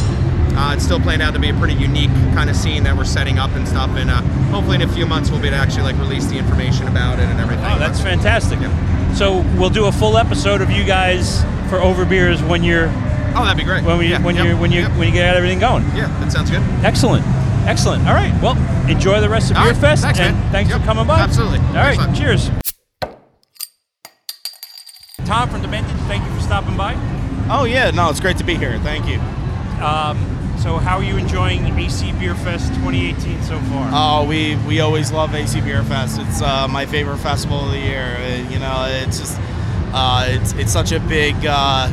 [0.57, 3.03] uh, it's still playing out to be a pretty unique kind of scene that we're
[3.05, 3.89] setting up and stuff.
[3.91, 4.21] And uh,
[4.51, 7.19] hopefully in a few months we'll be able to actually like release the information about
[7.19, 7.65] it and everything.
[7.65, 8.57] Oh, that's fantastic.
[9.15, 12.87] So we'll do a full episode of you guys for Over Beers when you're
[13.37, 13.83] Oh, that'd be great.
[13.83, 15.83] when we Yeah, when yep, you when you when you get everything going.
[15.95, 16.61] Yeah, that sounds good.
[16.85, 17.25] Excellent.
[17.67, 18.07] Excellent.
[18.07, 18.33] All right.
[18.41, 18.55] Well,
[18.89, 20.51] enjoy the rest of All Beer right, Fest thanks, and man.
[20.51, 21.19] thanks Yep, for coming by.
[21.19, 21.59] absolutely.
[21.59, 21.97] All right.
[21.97, 22.37] Thanks, man.
[22.37, 22.51] Cheers.
[25.25, 26.93] Tom from Demented, thank you for stopping by.
[27.49, 28.77] Oh yeah, no, it's great to be here.
[28.79, 29.19] Thank you.
[29.83, 30.17] Um,
[30.59, 33.89] so, how are you enjoying AC Beer Fest 2018 so far?
[33.91, 36.19] Oh, we we always love AC Beer Fest.
[36.21, 38.17] It's uh, my favorite festival of the year.
[38.19, 39.39] Uh, you know, it's just
[39.93, 41.87] uh, it's it's such a big uh,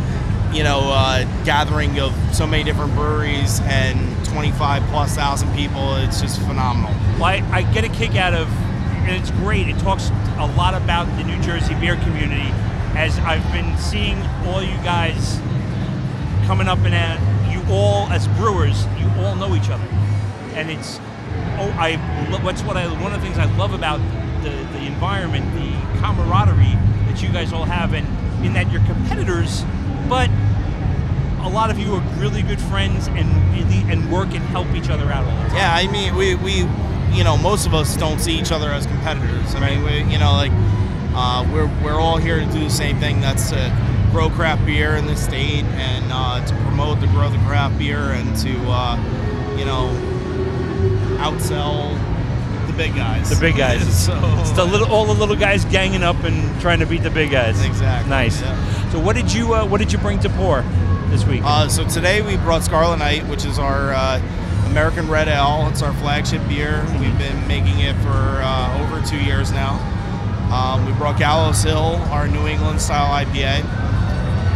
[0.53, 5.97] you know uh, gathering of so many different breweries and 25 plus thousand people.
[5.97, 6.93] It's just phenomenal.
[7.15, 9.69] Well, I, I get a kick out of, and it's great.
[9.69, 12.51] It talks a lot about the New Jersey beer community,
[12.95, 15.41] as I've been seeing all you guys
[16.47, 17.19] coming up and at
[17.51, 18.87] you all as brewers.
[18.99, 19.85] You all know each other,
[20.55, 20.99] and it's
[21.59, 21.97] oh, I
[22.43, 24.01] what's what I one of the things I love about
[24.43, 26.77] the the environment, the camaraderie
[27.07, 28.07] that you guys all have, and
[28.45, 29.65] in that you're competitors,
[30.09, 30.31] but
[31.43, 34.89] a lot of you are really good friends and really and work and help each
[34.89, 35.57] other out all the time.
[35.57, 36.67] Yeah, I mean, we, we,
[37.13, 39.55] you know, most of us don't see each other as competitors.
[39.55, 40.53] I mean, we, you know, like,
[41.15, 43.21] uh, we're, we're all here to do the same thing.
[43.21, 47.41] That's to grow craft beer in the state and uh, to promote the growth of
[47.41, 48.97] craft beer and to, uh,
[49.59, 49.89] you know,
[51.19, 51.99] outsell
[52.67, 53.31] the big guys.
[53.31, 54.05] The big guys.
[54.07, 57.11] so, it's the little, all the little guys ganging up and trying to beat the
[57.11, 57.63] big guys.
[57.65, 58.09] Exactly.
[58.09, 58.41] Nice.
[58.93, 60.61] So what did you uh, what did you bring to pour
[61.09, 61.41] this week?
[61.43, 64.21] Uh, so today we brought Scarlet Night, which is our uh,
[64.67, 65.67] American Red Ale.
[65.71, 66.85] It's our flagship beer.
[67.01, 69.79] We've been making it for uh, over two years now.
[70.53, 73.65] Um, we brought Gallows Hill, our New England style IPA.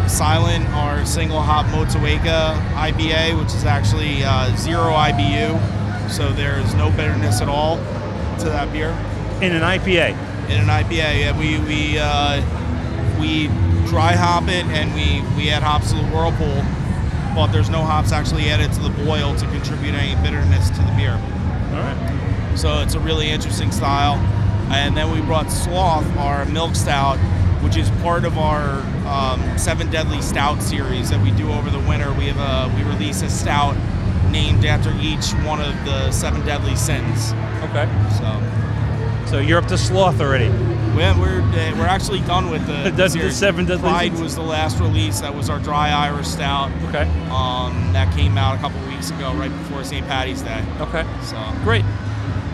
[0.07, 6.91] Silent, our single hop Motueka IPA, which is actually uh, zero IBU, so there's no
[6.91, 7.79] bitterness at all
[8.41, 8.91] to that beer.
[9.41, 10.11] In an IPA.
[10.51, 11.39] In an IPA, yeah.
[11.39, 12.43] We we uh,
[13.19, 13.49] we
[13.87, 16.63] dry hop it and we we add hops to the whirlpool,
[17.35, 20.93] but there's no hops actually added to the boil to contribute any bitterness to the
[20.97, 21.13] beer.
[21.13, 22.53] All right.
[22.57, 24.17] So it's a really interesting style.
[24.73, 27.19] And then we brought Sloth, our milk stout,
[27.63, 31.79] which is part of our um, Seven Deadly Stout series that we do over the
[31.81, 32.13] winter.
[32.15, 33.77] We have a we release a stout
[34.31, 37.33] named after each one of the seven deadly sins.
[37.63, 37.89] Okay.
[38.19, 40.51] So, so you're up to sloth already.
[40.97, 44.41] We're we're, uh, we're actually done with the, That's the seven deadly Pride was the
[44.41, 45.21] last release.
[45.21, 46.71] That was our dry Irish stout.
[46.89, 47.03] Okay.
[47.29, 50.07] Um, that came out a couple weeks ago, right before St.
[50.07, 50.65] Patty's Day.
[50.81, 51.05] Okay.
[51.23, 51.85] So Great.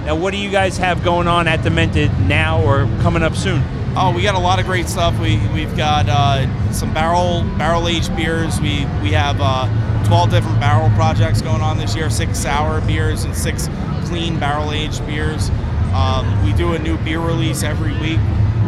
[0.04, 3.62] Now, what do you guys have going on at Demented now or coming up soon?
[3.94, 5.16] Oh, we got a lot of great stuff.
[5.20, 8.60] We we've got uh, some barrel barrel aged beers.
[8.60, 9.68] We we have uh,
[10.08, 12.10] 12 different barrel projects going on this year.
[12.10, 13.68] Six sour beers and six
[14.06, 15.50] clean barrel aged beers.
[15.94, 18.18] Um, we do a new beer release every week.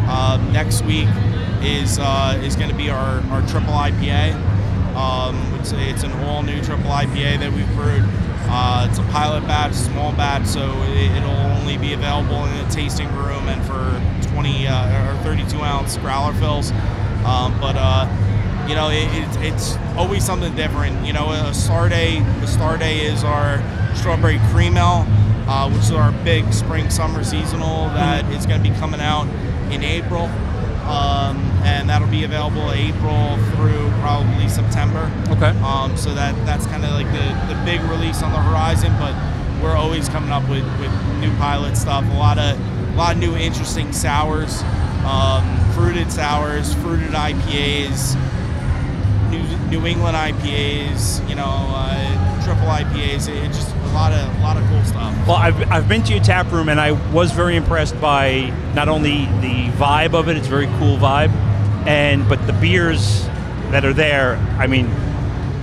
[0.07, 1.07] Um, next week
[1.61, 4.33] is uh, is going to be our, our triple IPA.
[4.95, 8.03] Um, it's, a- it's an all new triple IPA that we've brewed.
[8.47, 12.69] Uh, it's a pilot batch, small batch, so it, it'll only be available in a
[12.69, 16.71] tasting room and for 20 uh, or 32 ounce growler fills.
[17.25, 18.05] Um, but uh,
[18.69, 21.05] you know, it, it, it's always something different.
[21.05, 23.57] You know, a Star Day, the Star Day is our
[23.95, 25.05] strawberry cream ale,
[25.47, 29.27] uh, which is our big spring summer seasonal that is going to be coming out
[29.71, 30.29] in April.
[30.85, 35.11] Um, and that'll be available April through probably September.
[35.29, 35.57] Okay.
[35.61, 39.15] Um, so that that's kind of like the, the big release on the horizon, but
[39.63, 42.05] we're always coming up with, with new pilot stuff.
[42.11, 44.61] A lot of a lot of new interesting sours,
[45.05, 45.43] um,
[45.73, 48.15] fruited sours, fruited IPAs,
[49.29, 53.27] New, New England IPAs, you know, uh, triple IPAs.
[53.27, 55.27] It, it just a lot of a lot of cool stuff.
[55.27, 58.87] Well, I've, I've been to your tap room and I was very impressed by not
[58.87, 61.31] only the vibe of it, it's a very cool vibe,
[61.87, 63.25] and but the beers
[63.71, 64.35] that are there.
[64.59, 64.89] I mean,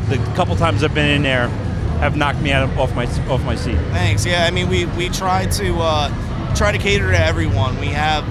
[0.09, 1.49] the couple times I've been in there
[2.01, 3.77] have knocked me out of, off my off my seat.
[3.91, 4.27] Thanks.
[4.27, 7.79] Yeah, I mean, we, we try to uh, try to cater to everyone.
[7.79, 8.25] We have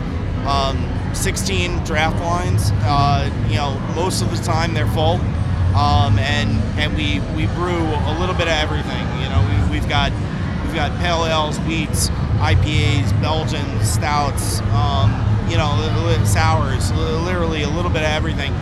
[0.45, 2.71] um, 16 draft lines.
[2.83, 5.19] Uh, you know, most of the time they're full,
[5.75, 6.49] um, and
[6.79, 9.03] and we, we brew a little bit of everything.
[9.21, 10.11] You know, we, we've got
[10.65, 12.09] we've got pale ales, wheats,
[12.39, 14.61] IPAs, Belgians, stouts.
[14.73, 15.11] Um,
[15.49, 15.75] you know,
[16.25, 16.91] sours.
[16.93, 18.53] li- Literally a little bit of everything.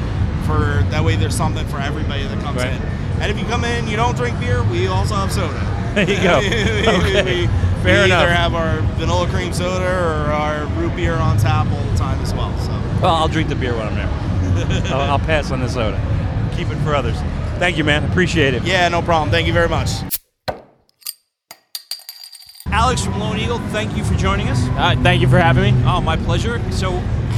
[0.48, 2.74] For that way, there's something for everybody that comes Right.
[2.74, 2.82] in.
[3.22, 5.54] And if you come in, and you don't drink beer, we also have soda.
[5.94, 6.40] There you go.
[6.40, 7.42] we, Okay.
[7.44, 7.48] we-
[7.84, 8.24] Fair we enough.
[8.24, 12.20] either have our vanilla cream soda or our root beer on tap all the time
[12.22, 12.52] as well.
[12.60, 14.92] So Well, I'll drink the beer when I'm there.
[14.94, 15.98] I'll, I'll pass on the soda.
[16.60, 17.16] Keep it for others.
[17.58, 18.04] Thank you, man.
[18.04, 18.64] Appreciate it.
[18.64, 19.30] yeah, no problem.
[19.32, 19.88] Thank you very much.
[22.68, 24.60] Alex from Lone Eagle, thank you for joining us.
[24.72, 25.84] Uh, thank you for having me.
[25.86, 26.62] Oh, my pleasure.
[26.70, 26.92] So,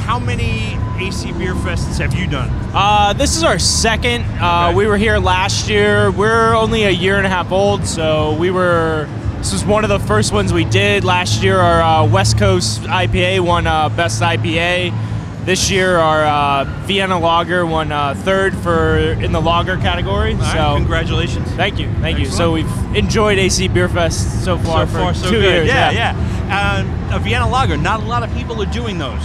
[0.05, 2.49] how many AC Beer Fests have you done?
[2.73, 4.23] Uh, this is our second.
[4.41, 4.75] Uh, Okay.
[4.77, 6.09] We were here last year.
[6.09, 9.07] We're only a year and a half old, so we were.
[9.37, 11.59] This was one of the first ones we did last year.
[11.59, 15.10] Our uh, West Coast IPA won uh, best IPA.
[15.45, 20.35] This year, our uh, Vienna Lager won uh, third for in the lager category.
[20.35, 21.49] Right, so congratulations.
[21.53, 22.25] Thank you, thank you.
[22.27, 25.43] So we've enjoyed AC Beer Fest so far so for far, so two good.
[25.43, 25.67] years.
[25.67, 26.85] Yeah, yeah.
[27.11, 27.75] Uh, a Vienna Lager.
[27.75, 29.21] Not a lot of people are doing those.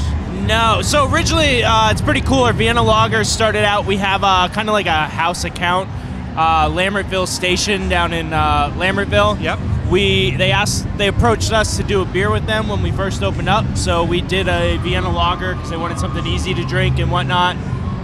[0.47, 0.81] No.
[0.83, 2.45] So originally, uh, it's pretty cool.
[2.45, 3.85] Our Vienna Lager started out.
[3.85, 5.91] We have uh, kind of like a house account,
[6.35, 9.39] uh, Lambertville Station down in uh, Lambertville.
[9.43, 9.59] Yep.
[9.91, 13.23] We they asked they approached us to do a beer with them when we first
[13.23, 13.77] opened up.
[13.77, 17.57] So we did a Vienna Lager because they wanted something easy to drink and whatnot.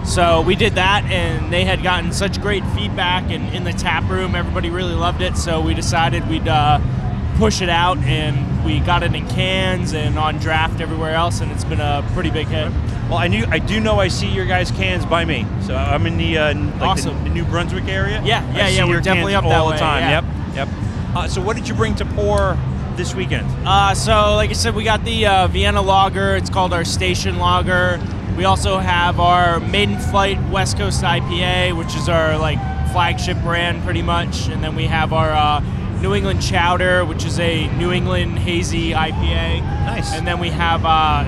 [0.05, 4.09] So we did that, and they had gotten such great feedback, and in the tap
[4.09, 5.37] room, everybody really loved it.
[5.37, 6.79] So we decided we'd uh,
[7.37, 11.51] push it out, and we got it in cans and on draft everywhere else, and
[11.53, 12.69] it's been a pretty big hit.
[13.09, 15.45] Well, I knew I do know I see your guys' cans by me.
[15.61, 17.23] So I'm in the uh, like Awesome.
[17.23, 18.21] the, New Brunswick area.
[18.25, 20.01] Yeah, I yeah, see yeah, we're definitely up that all way, the time.
[20.01, 20.21] yeah.
[20.55, 20.82] Yep, yep.
[21.15, 22.57] Uh, so what did you bring to pour
[22.95, 23.47] this weekend?
[23.67, 26.35] Uh, so, like I said, we got the uh, Vienna Lager.
[26.35, 27.99] It's called our Station Lager.
[28.37, 32.57] We also have our Maiden Flight West Coast IPA, which is our like
[32.91, 34.47] flagship brand, pretty much.
[34.49, 35.59] And then we have our uh,
[36.01, 39.61] New England Chowder, which is a New England hazy IPA.
[39.61, 40.13] Nice.
[40.13, 41.25] And then we have uh,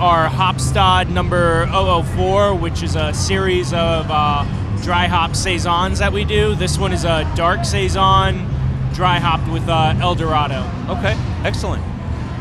[0.00, 4.44] our Hopstad number 004, which is a series of uh,
[4.82, 6.54] dry hop saisons that we do.
[6.54, 8.46] This one is a dark saison,
[8.94, 10.62] dry hopped with uh, El Dorado.
[10.88, 11.14] Okay,
[11.44, 11.82] excellent.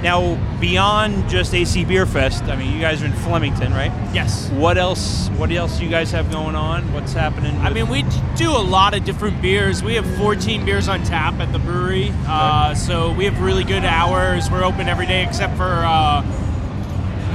[0.04, 3.91] Now, beyond just AC Beer Fest, I mean, you guys are in Flemington, right?
[4.14, 4.52] Yes.
[4.52, 5.30] What else?
[5.30, 6.93] What else do you guys have going on?
[6.93, 7.56] What's happening?
[7.58, 8.04] I mean, we
[8.36, 9.82] do a lot of different beers.
[9.82, 13.84] We have 14 beers on tap at the brewery, uh, so we have really good
[13.84, 14.52] hours.
[14.52, 16.22] We're open every day except for uh,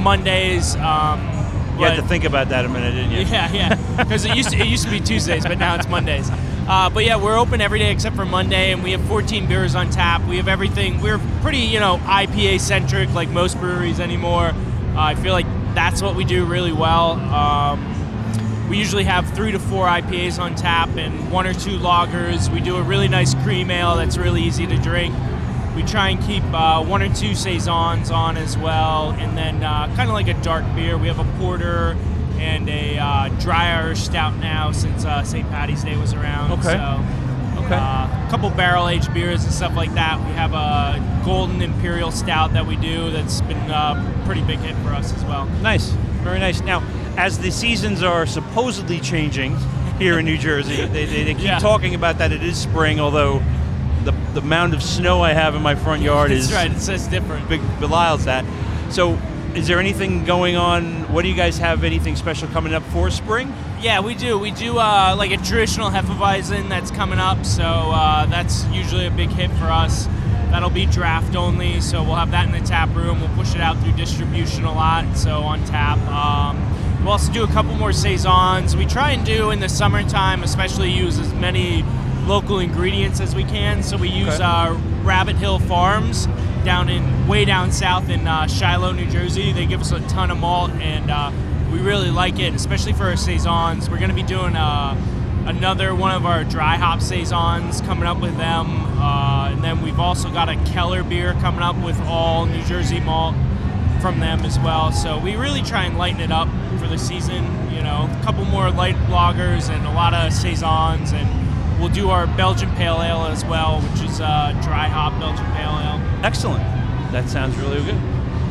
[0.01, 0.75] Mondays.
[0.77, 1.19] Um,
[1.77, 3.17] you had to think about that a minute, didn't you?
[3.33, 3.97] Yeah, yeah.
[3.97, 6.29] Because it used to, it used to be Tuesdays, but now it's Mondays.
[6.71, 9.75] Uh, but yeah, we're open every day except for Monday, and we have 14 beers
[9.75, 10.25] on tap.
[10.25, 11.01] We have everything.
[11.01, 14.45] We're pretty, you know, IPA centric, like most breweries anymore.
[14.45, 14.53] Uh,
[14.95, 15.45] I feel like
[15.75, 17.19] that's what we do really well.
[17.19, 22.49] Um, we usually have three to four IPAs on tap and one or two lagers.
[22.53, 25.13] We do a really nice cream ale that's really easy to drink.
[25.75, 29.93] We try and keep uh, one or two saisons on as well, and then uh,
[29.97, 30.97] kind of like a dark beer.
[30.97, 31.97] We have a porter
[32.41, 35.47] and a uh, dry Irish stout now since uh, St.
[35.49, 36.51] Patty's Day was around.
[36.53, 36.63] Okay.
[36.73, 37.05] So,
[37.65, 37.75] Okay.
[37.75, 40.19] uh, a couple barrel aged beers and stuff like that.
[40.25, 44.75] We have a golden imperial stout that we do that's been a pretty big hit
[44.77, 45.45] for us as well.
[45.61, 45.89] Nice,
[46.23, 46.61] very nice.
[46.61, 46.81] Now,
[47.17, 49.55] as the seasons are supposedly changing
[49.99, 51.59] here in New Jersey, they, they, they keep Yeah.
[51.59, 53.43] talking about that it is spring, although
[54.05, 56.71] the, the amount of snow I have in my front yard That's is right.
[56.71, 57.47] It says different.
[57.47, 58.43] big belies that.
[58.91, 59.19] So,
[59.55, 61.11] is there anything going on?
[61.13, 61.83] What do you guys have?
[61.83, 63.53] Anything special coming up for spring?
[63.81, 64.37] Yeah, we do.
[64.37, 69.11] We do uh, like a traditional Hefeweizen that's coming up, so uh, that's usually a
[69.11, 70.07] big hit for us.
[70.51, 73.19] That'll be draft only, so we'll have that in the tap room.
[73.21, 75.97] We'll push it out through distribution a lot, so on tap.
[76.09, 76.59] Um,
[77.03, 78.75] we'll also do a couple more saisons.
[78.75, 81.83] We try and do in the summertime, especially use as many
[82.25, 83.81] local ingredients as we can.
[83.81, 84.43] So we use Okay.
[84.43, 86.27] uh, Rabbit Hill Farms
[86.63, 89.51] down in way down south in uh, Shiloh, New Jersey.
[89.51, 91.31] They give us a ton of malt, and uh,
[91.71, 93.89] we really like it, especially for our saisons.
[93.89, 94.95] We're going to be doing uh,
[95.45, 98.67] another one of our dry hop saisons coming up with them,
[98.99, 102.99] uh, and then we've also got a Keller beer coming up with all New Jersey
[102.99, 103.35] malt
[104.01, 104.91] from them as well.
[104.91, 106.47] So we really try and lighten it up
[106.79, 107.43] for the season.
[107.71, 111.27] You know, a couple more light lagers and a lot of saisons, and
[111.81, 115.79] we'll do our Belgian Pale Ale as well, which is uh, dry hop Belgian Pale
[115.81, 116.25] Ale.
[116.25, 116.63] Excellent.
[117.11, 117.95] That sounds really good.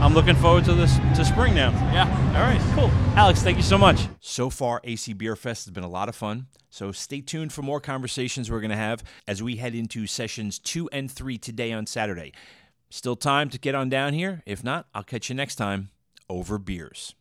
[0.03, 1.71] I'm looking forward to this to spring now.
[1.93, 2.09] Yeah.
[2.35, 2.61] All right.
[2.75, 2.91] Cool.
[3.17, 4.09] Alex, thank you so much.
[4.21, 6.47] So far, AC Beer Fest has been a lot of fun.
[6.71, 10.59] So stay tuned for more conversations we're going to have as we head into sessions
[10.59, 12.33] two and three today on Saturday.
[12.89, 14.43] Still time to get on down here.
[14.47, 15.91] If not, I'll catch you next time
[16.29, 17.15] over beers.